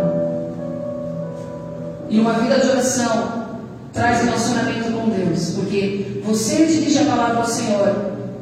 E 2.08 2.20
uma 2.20 2.34
vida 2.34 2.60
de 2.60 2.68
oração 2.68 3.48
traz 3.92 4.24
relacionamento 4.24 4.92
com 4.92 5.08
Deus, 5.08 5.50
porque 5.56 6.22
você 6.24 6.66
dirige 6.66 6.98
a 7.00 7.04
palavra 7.04 7.38
ao 7.38 7.46
Senhor 7.46 7.92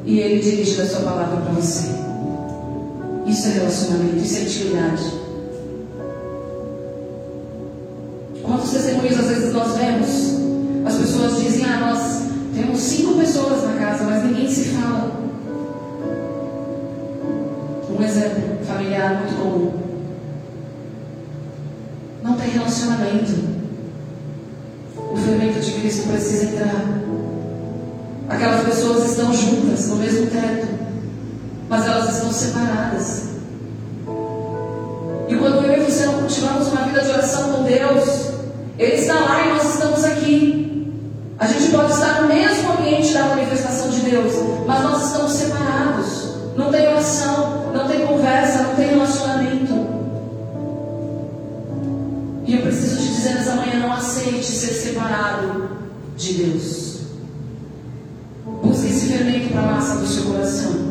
e 0.05 0.19
Ele 0.19 0.39
dirige 0.39 0.79
a 0.79 0.85
sua 0.85 1.01
palavra 1.01 1.37
para 1.37 1.53
você. 1.53 2.06
Isso 3.27 3.47
é 3.47 3.51
relacionamento, 3.51 4.17
isso 4.17 4.37
é 4.37 4.41
intimidade. 4.41 5.03
Quantos 8.41 8.71
testemunhos 8.71 9.19
às 9.19 9.27
vezes 9.27 9.53
nós 9.53 9.77
vemos? 9.77 10.37
As 10.85 10.95
pessoas 10.95 11.41
dizem, 11.43 11.65
ah, 11.65 11.79
nós 11.79 12.21
temos 12.55 12.79
cinco 12.79 13.19
pessoas 13.19 13.63
na 13.63 13.73
casa, 13.73 14.05
mas 14.05 14.23
ninguém 14.23 14.49
se 14.49 14.69
fala. 14.69 15.11
Um 17.89 18.01
exemplo 18.01 18.65
familiar 18.65 19.19
muito 19.19 19.35
comum. 19.35 19.73
Não 22.23 22.37
tem 22.37 22.49
relacionamento. 22.51 23.33
O 24.95 25.17
fermento 25.17 25.59
de 25.59 25.71
Cristo 25.71 26.07
precisa 26.07 26.45
entrar. 26.45 26.85
Aquelas 28.29 28.63
pessoas 28.63 29.09
estão 29.11 29.33
juntas 29.33 29.87
no 29.87 29.97
mesmo 29.97 30.27
teto, 30.27 30.76
mas 31.69 31.85
elas 31.85 32.15
estão 32.15 32.31
separadas. 32.31 33.23
E 35.27 35.35
quando 35.35 35.65
eu 35.65 35.81
e 35.81 35.85
você 35.85 36.05
não 36.05 36.19
cultivamos 36.19 36.67
uma 36.67 36.83
vida 36.83 37.01
de 37.01 37.09
oração 37.09 37.51
com 37.51 37.63
Deus, 37.63 38.31
Ele 38.79 38.95
está 38.95 39.15
lá 39.15 39.45
e 39.45 39.49
nós 39.49 39.73
estamos 39.73 40.03
aqui. 40.03 40.93
A 41.37 41.45
gente 41.45 41.71
pode 41.71 41.91
estar 41.91 42.21
no 42.21 42.29
mesmo 42.29 42.71
ambiente 42.71 43.13
da 43.13 43.25
manifestação 43.25 43.89
de 43.89 43.99
Deus, 43.99 44.33
mas 44.65 44.83
nós 44.83 45.07
estamos 45.07 45.31
separados. 45.33 46.27
Não 46.55 46.71
tem 46.71 46.87
oração, 46.87 47.71
não 47.73 47.87
tem 47.87 48.07
conversa, 48.07 48.63
não 48.63 48.75
tem 48.75 48.89
relacionamento. 48.89 49.87
E 52.47 52.55
eu 52.55 52.61
preciso 52.61 52.97
te 52.97 53.07
dizer 53.09 53.35
nessa 53.35 53.55
manhã: 53.55 53.79
não 53.79 53.93
aceite 53.93 54.45
ser 54.45 54.73
separado 54.73 55.69
de 56.15 56.33
Deus. 56.33 57.01
Busque 58.63 58.87
esse 58.87 59.07
fermento 59.07 59.49
para 59.51 59.61
a 59.61 59.71
massa 59.73 59.99
do 59.99 60.07
seu 60.07 60.23
coração. 60.23 60.86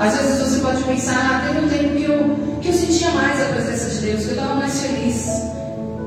Às 0.00 0.16
vezes 0.16 0.38
você 0.38 0.60
pode 0.60 0.82
pensar, 0.84 1.14
ah, 1.14 1.46
teve 1.46 1.66
um 1.66 1.68
tempo 1.68 1.94
que 1.94 2.04
eu, 2.04 2.58
que 2.62 2.68
eu 2.68 2.72
sentia 2.72 3.10
mais 3.10 3.38
a 3.38 3.52
presença 3.52 3.90
de 3.90 4.06
Deus, 4.06 4.24
que 4.24 4.28
eu 4.28 4.34
estava 4.34 4.54
mais 4.54 4.80
feliz 4.80 5.42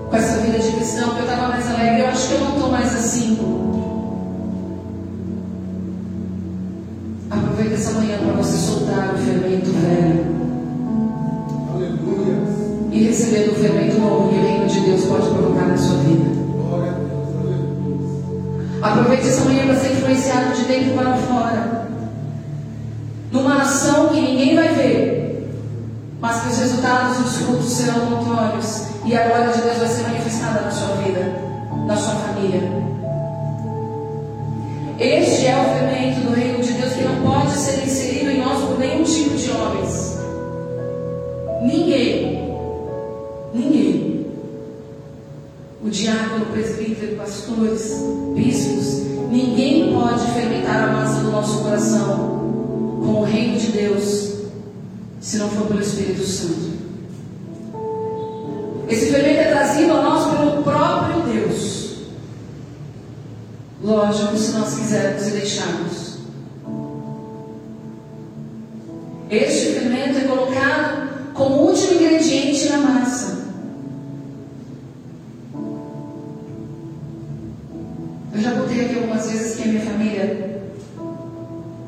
com 0.09 0.15
essa 0.17 0.39
vida 0.39 0.57
de 0.57 0.71
cristão, 0.71 1.11
que 1.11 1.19
eu 1.19 1.25
estava 1.25 1.49
mais 1.49 1.69
alegre. 1.69 2.01
Eu 2.01 2.07
acho 2.07 2.27
que 2.27 2.33
eu 2.33 2.39
não 2.39 2.53
estou 2.55 2.71
mais 2.71 2.91
assim. 2.91 3.37
Aproveita 7.29 7.75
essa 7.75 7.91
manhã 7.91 8.17
para 8.17 8.33
você 8.33 8.57
soltar 8.57 9.13
o 9.13 9.17
fermento 9.19 9.69
velho. 9.69 10.25
Aleluia. 11.75 12.37
E 12.91 13.03
receber 13.03 13.49
do 13.49 13.55
fermento 13.61 13.99
novo 13.99 14.29
que 14.29 14.39
o 14.39 14.41
reino 14.41 14.65
de 14.65 14.79
Deus 14.79 15.05
pode 15.05 15.29
provocar 15.29 15.67
na 15.67 15.77
sua 15.77 15.97
vida. 15.97 16.31
Glória 16.67 16.89
a 16.89 16.95
Deus. 16.95 17.27
Aleluia. 17.39 18.79
Aproveite 18.81 19.27
essa 19.27 19.45
manhã 19.45 19.67
para 19.67 19.75
ser 19.75 19.91
influenciado 19.91 20.55
de 20.55 20.63
dentro 20.63 20.95
para 20.95 21.15
fora. 21.15 21.82
Ação 23.63 24.09
que 24.09 24.19
ninguém 24.19 24.55
vai 24.55 24.67
ver, 24.73 25.47
mas 26.19 26.41
que 26.41 26.49
os 26.49 26.57
resultados 26.57 27.17
e 27.17 27.21
os 27.21 27.37
frutos 27.37 27.71
serão 27.71 28.09
notórios. 28.09 28.87
E 29.05 29.15
a 29.15 29.25
glória 29.25 29.53
de 29.53 29.61
Deus 29.61 29.77
vai 29.77 29.87
ser 29.87 30.03
manifestada 30.03 30.61
na 30.61 30.71
sua 30.71 30.97
vida, 30.97 31.33
na 31.87 31.95
sua 31.95 32.13
família. 32.15 32.61
Este 34.99 35.47
é 35.47 35.55
o 35.55 35.79
fermento 35.79 36.27
do 36.27 36.35
reino 36.35 36.61
de 36.61 36.73
Deus 36.73 36.91
que 36.91 37.03
não 37.05 37.21
pode 37.21 37.51
ser 37.51 37.85
inserido 37.85 38.31
em 38.31 38.41
nós 38.41 38.65
por 38.65 38.77
nenhum 38.79 39.03
tipo 39.03 39.33
de 39.33 39.49
homens. 39.51 40.17
Ninguém. 41.61 42.53
Ninguém. 43.53 44.27
O 45.81 45.89
diácono, 45.89 46.43
o 46.43 46.47
presbítero, 46.47 47.15
pastores, 47.15 48.03
bispos, 48.35 49.03
ninguém 49.31 49.93
pode 49.93 50.25
fermentar 50.31 50.83
a 50.83 50.87
massa 50.87 51.21
do 51.21 51.31
nosso 51.31 51.63
coração 51.63 52.32
se 55.33 55.39
não 55.39 55.49
for 55.49 55.65
pelo 55.65 55.81
Espírito 55.81 56.23
Santo. 56.23 56.73
Esse 58.87 59.07
fermento 59.07 59.39
é 59.39 59.51
trazido 59.51 59.93
a 59.93 60.01
nós 60.03 60.37
pelo 60.37 60.61
próprio 60.61 61.23
Deus. 61.23 61.95
Lógico, 63.83 64.37
se 64.37 64.51
nós 64.51 64.75
quisermos 64.75 65.27
e 65.27 65.31
deixarmos. 65.31 66.17
Este 69.31 69.79
fermento 69.79 70.19
é 70.19 70.21
colocado 70.21 71.33
como 71.33 71.63
último 71.63 71.93
ingrediente 71.93 72.69
na 72.69 72.77
massa. 72.77 73.47
Eu 78.35 78.39
já 78.39 78.51
contei 78.51 78.85
aqui 78.85 78.95
algumas 78.97 79.31
vezes 79.31 79.55
que 79.55 79.63
a 79.63 79.65
minha 79.65 79.81
família 79.81 80.61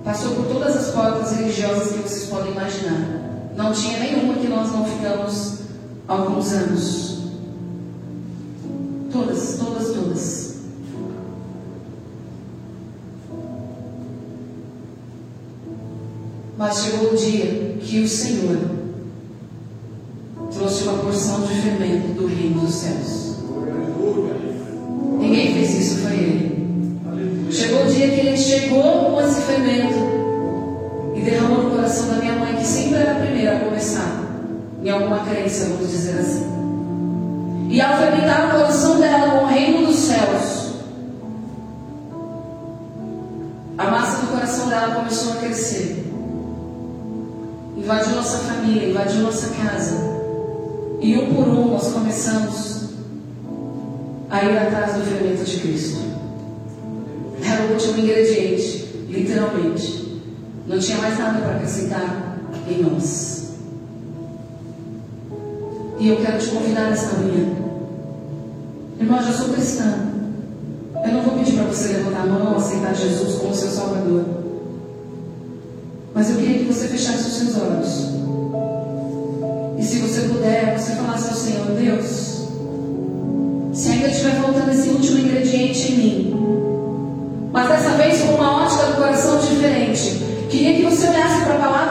passou 0.04 0.34
por 0.34 0.48
todas 0.48 0.76
as 0.76 0.92
portas 0.96 1.38
religiosas 1.38 1.92
que 1.92 2.00
vocês 2.00 2.26
podem 2.28 2.52
imaginar. 2.52 3.35
Não 3.56 3.72
tinha 3.72 4.00
nenhuma 4.00 4.34
que 4.34 4.48
nós 4.48 4.72
não 4.72 4.86
ficamos 4.86 5.60
alguns 6.08 6.52
anos. 6.52 7.20
Todas, 9.12 9.58
todas, 9.58 9.94
todas. 9.94 10.56
Mas 16.58 16.84
chegou 16.84 17.14
o 17.14 17.16
dia 17.16 17.78
que 17.82 18.02
o 18.02 18.08
Senhor 18.08 18.75
te 66.46 66.52
convidar 66.52 66.90
nessa 66.90 67.18
manhã. 67.18 67.48
Irmão, 69.00 69.22
já 69.22 69.34
sou 69.34 69.50
cristã. 69.50 70.12
Eu 71.04 71.14
não 71.14 71.22
vou 71.22 71.38
pedir 71.40 71.54
para 71.54 71.66
você 71.66 71.94
levantar 71.94 72.22
a 72.22 72.26
mão, 72.26 72.52
ou 72.52 72.58
aceitar 72.58 72.96
Jesus 72.96 73.36
como 73.36 73.54
seu 73.54 73.70
Salvador. 73.70 74.24
Mas 76.14 76.30
eu 76.30 76.38
queria 76.38 76.60
que 76.60 76.66
você 76.66 76.88
fechasse 76.88 77.28
os 77.28 77.34
seus 77.34 77.58
olhos. 77.58 78.16
E 79.78 79.84
se 79.84 80.00
você 80.00 80.22
puder, 80.22 80.78
você 80.78 80.94
falasse 80.94 81.30
ao 81.30 81.36
Senhor, 81.36 81.66
Deus, 81.68 82.48
se 83.74 83.92
ainda 83.92 84.08
estiver 84.08 84.42
faltando 84.42 84.72
esse 84.72 84.90
último 84.90 85.20
ingrediente 85.20 85.92
em 85.92 85.98
mim, 85.98 86.36
mas 87.52 87.68
dessa 87.70 87.90
vez 87.92 88.22
com 88.22 88.36
uma 88.36 88.66
ótica 88.66 88.86
do 88.86 88.96
coração 88.96 89.38
diferente, 89.40 90.22
queria 90.50 90.76
que 90.76 90.84
você 90.84 91.08
olhasse 91.08 91.44
para 91.44 91.56
a 91.56 91.60
palavra 91.60 91.85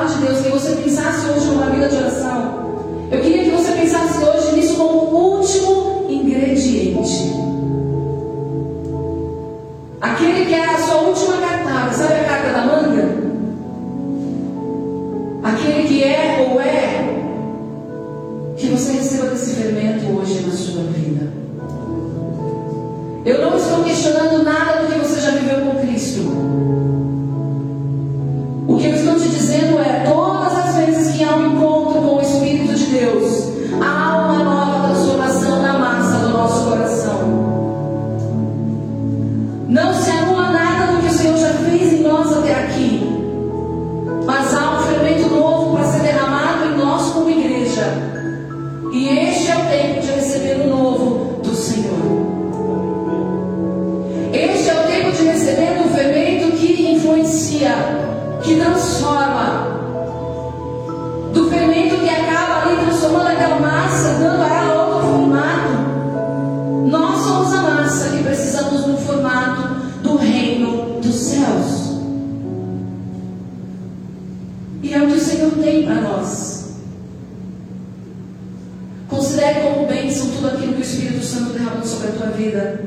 derramando 81.75 81.87
sobre 81.87 82.09
a 82.09 82.13
tua 82.13 82.27
vida. 82.29 82.81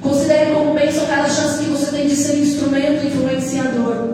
Considere 0.00 0.52
como 0.52 0.74
bênção 0.74 1.06
cada 1.06 1.28
chance 1.28 1.64
que 1.64 1.70
você 1.70 1.90
tem 1.90 2.06
de 2.06 2.14
ser 2.14 2.38
instrumento 2.38 3.06
influenciador. 3.06 4.08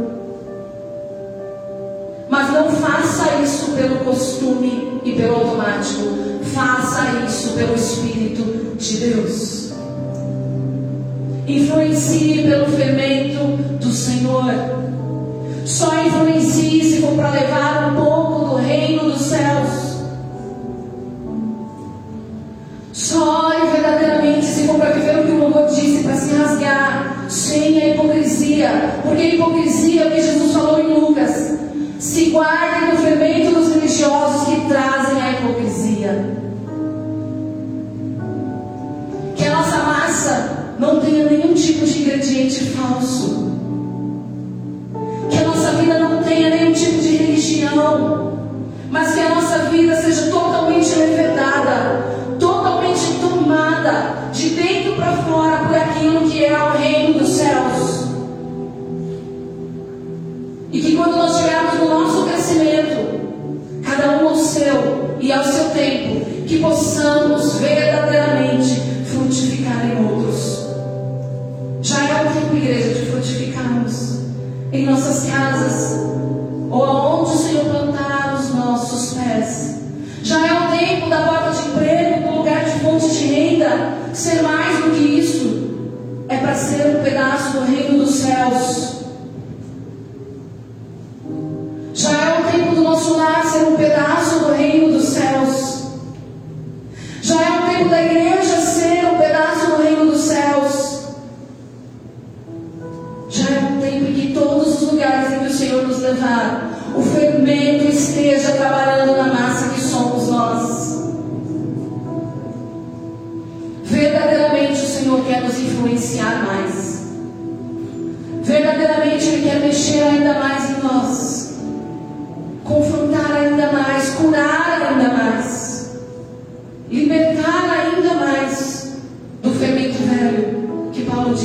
Mas 2.29 2.53
não 2.53 2.71
faça 2.71 3.43
isso 3.43 3.73
pelo 3.73 3.97
costume 3.99 5.01
e 5.05 5.13
pelo 5.13 5.37
automático. 5.37 6.03
Faça 6.55 7.25
isso 7.27 7.53
pelo 7.53 7.75
Espírito 7.75 8.77
de 8.77 8.97
Deus. 8.99 9.73
Influencie 11.47 12.43
pelo 12.43 12.67
fermento 12.67 13.45
do 13.79 13.93
Senhor. 13.93 14.45
Só 15.67 16.03
influencie 16.05 16.83
se 16.85 17.03
for 17.03 17.15
para 17.15 17.31
levar 17.31 17.74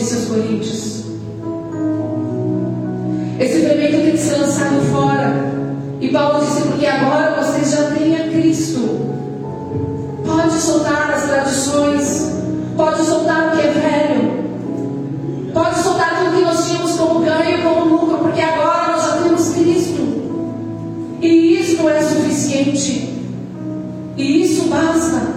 seus 0.09 0.25
coríntios. 0.25 1.03
Esse 3.39 3.61
fermento 3.61 4.03
tem 4.03 4.11
que 4.11 4.17
ser 4.17 4.37
lançado 4.37 4.81
fora. 4.91 5.33
E 6.01 6.09
Paulo 6.09 6.45
disse: 6.45 6.61
porque 6.61 6.85
agora 6.85 7.41
vocês 7.41 7.71
já 7.71 7.91
têm 7.91 8.15
a 8.15 8.29
Cristo. 8.29 8.79
Pode 10.25 10.53
soltar 10.53 11.11
as 11.11 11.23
tradições, 11.23 12.31
pode 12.75 13.03
soltar 13.03 13.47
o 13.47 13.51
que 13.51 13.61
é 13.61 13.71
velho, 13.71 15.53
pode 15.53 15.79
soltar 15.79 16.19
tudo 16.19 16.35
que 16.35 16.43
nós 16.43 16.67
tínhamos 16.67 16.91
como 16.91 17.19
ganho, 17.21 17.63
como 17.63 17.85
lucro, 17.85 18.17
porque 18.19 18.41
agora 18.41 18.91
nós 18.91 19.03
já 19.03 19.11
temos 19.23 19.49
Cristo. 19.49 20.19
E 21.21 21.59
isso 21.59 21.81
não 21.81 21.89
é 21.89 22.01
suficiente, 22.01 23.13
e 24.15 24.41
isso 24.43 24.69
basta. 24.69 25.28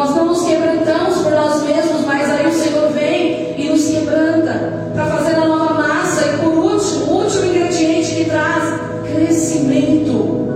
Nós 0.00 0.16
não 0.16 0.28
nos 0.28 0.46
quebrantamos 0.46 1.18
por 1.18 1.30
nós 1.30 1.62
mesmos, 1.62 2.06
mas 2.06 2.30
aí 2.30 2.46
o 2.46 2.52
Senhor 2.54 2.90
vem 2.90 3.54
e 3.60 3.68
nos 3.68 3.84
quebranta 3.84 4.72
para 4.94 5.04
fazer 5.04 5.34
a 5.34 5.46
nova 5.46 5.74
massa. 5.74 6.26
E 6.26 6.38
por 6.38 6.54
último, 6.54 7.04
o 7.04 7.22
último 7.22 7.44
ingrediente 7.44 8.14
que 8.14 8.24
traz 8.24 8.80
crescimento. 9.04 10.48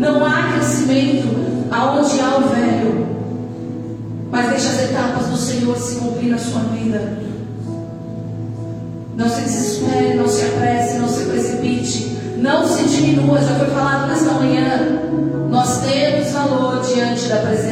Não 0.00 0.26
há 0.26 0.54
crescimento 0.54 1.28
aonde 1.70 2.18
há 2.18 2.36
o 2.38 2.48
velho. 2.48 3.06
Mas 4.32 4.50
deixa 4.50 4.70
as 4.70 4.90
etapas 4.90 5.26
do 5.28 5.36
Senhor 5.36 5.76
se 5.76 5.94
cumprir 6.00 6.30
na 6.30 6.38
sua 6.38 6.62
vida. 6.62 7.15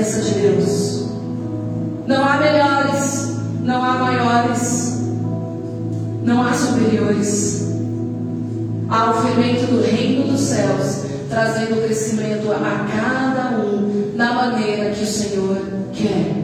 Presença 0.05 0.21
de 0.21 0.41
Deus. 0.41 1.07
Não 2.07 2.23
há 2.23 2.37
melhores, 2.37 3.37
não 3.63 3.83
há 3.83 3.93
maiores, 3.95 5.01
não 6.23 6.47
há 6.47 6.53
superiores. 6.53 7.65
Há 8.91 9.11
o 9.11 9.15
fermento 9.15 9.67
do 9.67 9.83
reino 9.83 10.31
dos 10.31 10.41
céus, 10.41 11.05
trazendo 11.31 11.83
crescimento 11.83 12.53
a 12.53 12.87
cada 12.87 13.57
um 13.59 14.13
na 14.15 14.35
maneira 14.35 14.91
que 14.91 15.03
o 15.03 15.07
Senhor 15.07 15.59
quer. 15.95 16.44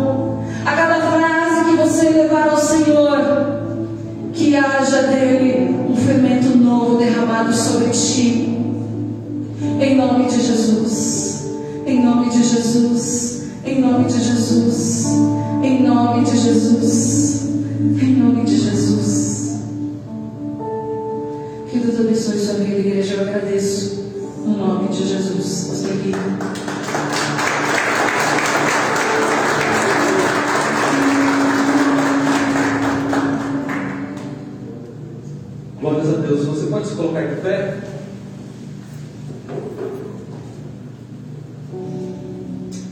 Deus. 36.35 36.45
Você 36.45 36.67
pode 36.67 36.87
se 36.87 36.95
colocar 36.95 37.21
de 37.27 37.41
pé? 37.41 37.77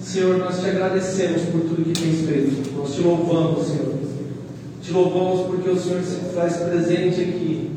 Senhor, 0.04 0.38
nós 0.38 0.60
te 0.60 0.68
agradecemos 0.68 1.44
por 1.44 1.62
tudo 1.62 1.86
que 1.86 2.02
tens 2.02 2.28
feito. 2.28 2.76
Nós 2.76 2.94
te 2.94 3.02
louvamos, 3.02 3.68
Senhor. 3.68 3.94
Te 4.82 4.92
louvamos 4.92 5.48
porque 5.48 5.70
o 5.70 5.80
Senhor 5.80 6.02
se 6.02 6.34
faz 6.34 6.58
presente 6.58 7.22
aqui. 7.22 7.72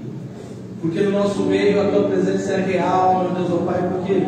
Porque 0.80 1.00
no 1.00 1.12
nosso 1.12 1.42
meio 1.42 1.80
a 1.80 1.90
tua 1.90 2.08
presença 2.08 2.54
é 2.54 2.64
real, 2.64 3.24
meu 3.24 3.34
Deus, 3.34 3.52
ó 3.52 3.64
Pai, 3.64 3.88
porque 3.92 4.26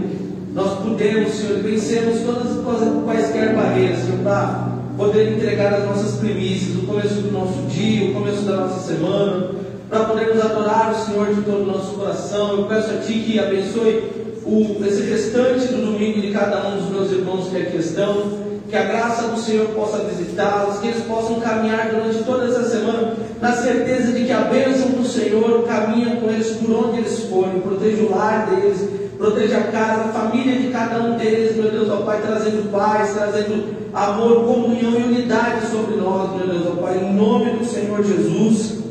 nós 0.53 0.79
podemos, 0.79 1.33
Senhor, 1.33 1.59
vencemos 1.61 2.21
todas 2.21 2.83
as 2.83 3.05
quaisquer 3.05 3.57
barreiras, 3.57 4.01
Senhor, 4.01 4.19
para 4.23 4.69
poder 4.97 5.33
entregar 5.33 5.75
as 5.75 5.85
nossas 5.85 6.17
primícias, 6.21 6.77
o 6.77 6.87
começo 6.87 7.15
do 7.15 7.33
nosso 7.33 7.61
dia, 7.69 8.11
o 8.11 8.15
começo 8.15 8.43
da 8.43 8.59
nossa 8.59 8.87
semana, 8.87 9.51
para 9.95 10.07
podermos 10.07 10.45
adorar 10.45 10.91
o 10.91 11.07
Senhor 11.07 11.33
de 11.33 11.43
todo 11.43 11.63
o 11.63 11.67
nosso 11.67 11.93
coração. 11.93 12.59
Eu 12.59 12.65
peço 12.65 12.91
a 12.91 12.97
Ti 12.97 13.13
que 13.13 13.39
abençoe 13.39 14.11
o, 14.45 14.85
esse 14.85 15.03
restante 15.03 15.69
do 15.69 15.87
domingo 15.87 16.21
de 16.21 16.33
cada 16.33 16.67
um 16.67 16.79
dos 16.79 16.91
meus 16.91 17.13
irmãos 17.13 17.49
que 17.49 17.57
aqui 17.57 17.77
estão. 17.77 18.43
Que 18.69 18.77
a 18.77 18.83
graça 18.83 19.29
do 19.29 19.39
Senhor 19.39 19.69
possa 19.69 19.99
visitá-los, 19.99 20.79
que 20.79 20.89
eles 20.89 21.05
possam 21.05 21.39
caminhar 21.39 21.91
durante 21.91 22.25
toda 22.25 22.47
essa 22.47 22.69
semana, 22.69 23.13
na 23.41 23.53
certeza 23.53 24.11
de 24.11 24.25
que 24.25 24.33
a 24.33 24.41
bênção 24.41 24.89
do 24.89 25.07
Senhor 25.07 25.63
caminha 25.63 26.17
com 26.17 26.29
eles 26.29 26.49
por 26.57 26.75
onde 26.75 26.99
eles 26.99 27.21
forem, 27.29 27.61
proteja 27.61 28.03
o 28.03 28.11
lar 28.11 28.47
deles, 28.51 28.89
proteja 29.17 29.59
a 29.59 29.63
casa, 29.65 30.01
a 30.07 30.09
família 30.09 30.59
de 30.59 30.71
cada 30.71 31.05
um 31.05 31.17
deles, 31.17 31.55
meu 31.55 31.71
Deus, 31.71 31.89
ó 31.89 31.99
Pai, 31.99 32.21
trazendo 32.21 32.69
paz, 32.73 33.15
trazendo 33.15 33.77
amor, 33.95 34.45
comunhão 34.45 34.99
e 34.99 35.05
unidade 35.05 35.69
sobre 35.69 35.95
nós, 35.95 36.35
meu 36.37 36.49
Deus, 36.49 36.67
ó 36.67 36.83
Pai, 36.83 36.99
em 36.99 37.15
nome 37.15 37.59
do 37.59 37.65
Senhor 37.65 38.03
Jesus. 38.03 38.84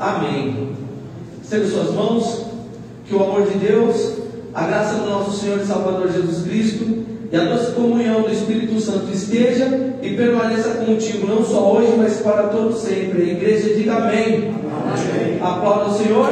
Amém. 0.00 0.70
Estende 1.42 1.68
suas 1.68 1.90
mãos, 1.90 2.46
que 3.06 3.14
o 3.14 3.22
amor 3.22 3.42
de 3.42 3.58
Deus, 3.58 4.14
a 4.54 4.64
graça 4.64 4.94
do 4.94 5.10
nosso 5.10 5.38
Senhor 5.38 5.60
e 5.60 5.66
Salvador 5.66 6.10
Jesus 6.10 6.42
Cristo 6.42 7.04
e 7.30 7.36
a 7.36 7.44
doce 7.44 7.72
comunhão 7.72 8.22
do 8.22 8.32
Espírito 8.32 8.80
Santo 8.80 9.12
esteja 9.12 9.66
e 10.00 10.16
permaneça 10.16 10.70
contigo, 10.86 11.26
não 11.26 11.44
só 11.44 11.74
hoje, 11.74 11.92
mas 11.98 12.16
para 12.20 12.44
todo 12.44 12.72
sempre. 12.72 13.24
A 13.24 13.32
igreja 13.32 13.74
diga 13.74 13.96
amém. 13.96 14.54
amém. 14.54 15.38
Aplauda 15.38 15.90
o 15.90 15.98
Senhor. 15.98 16.30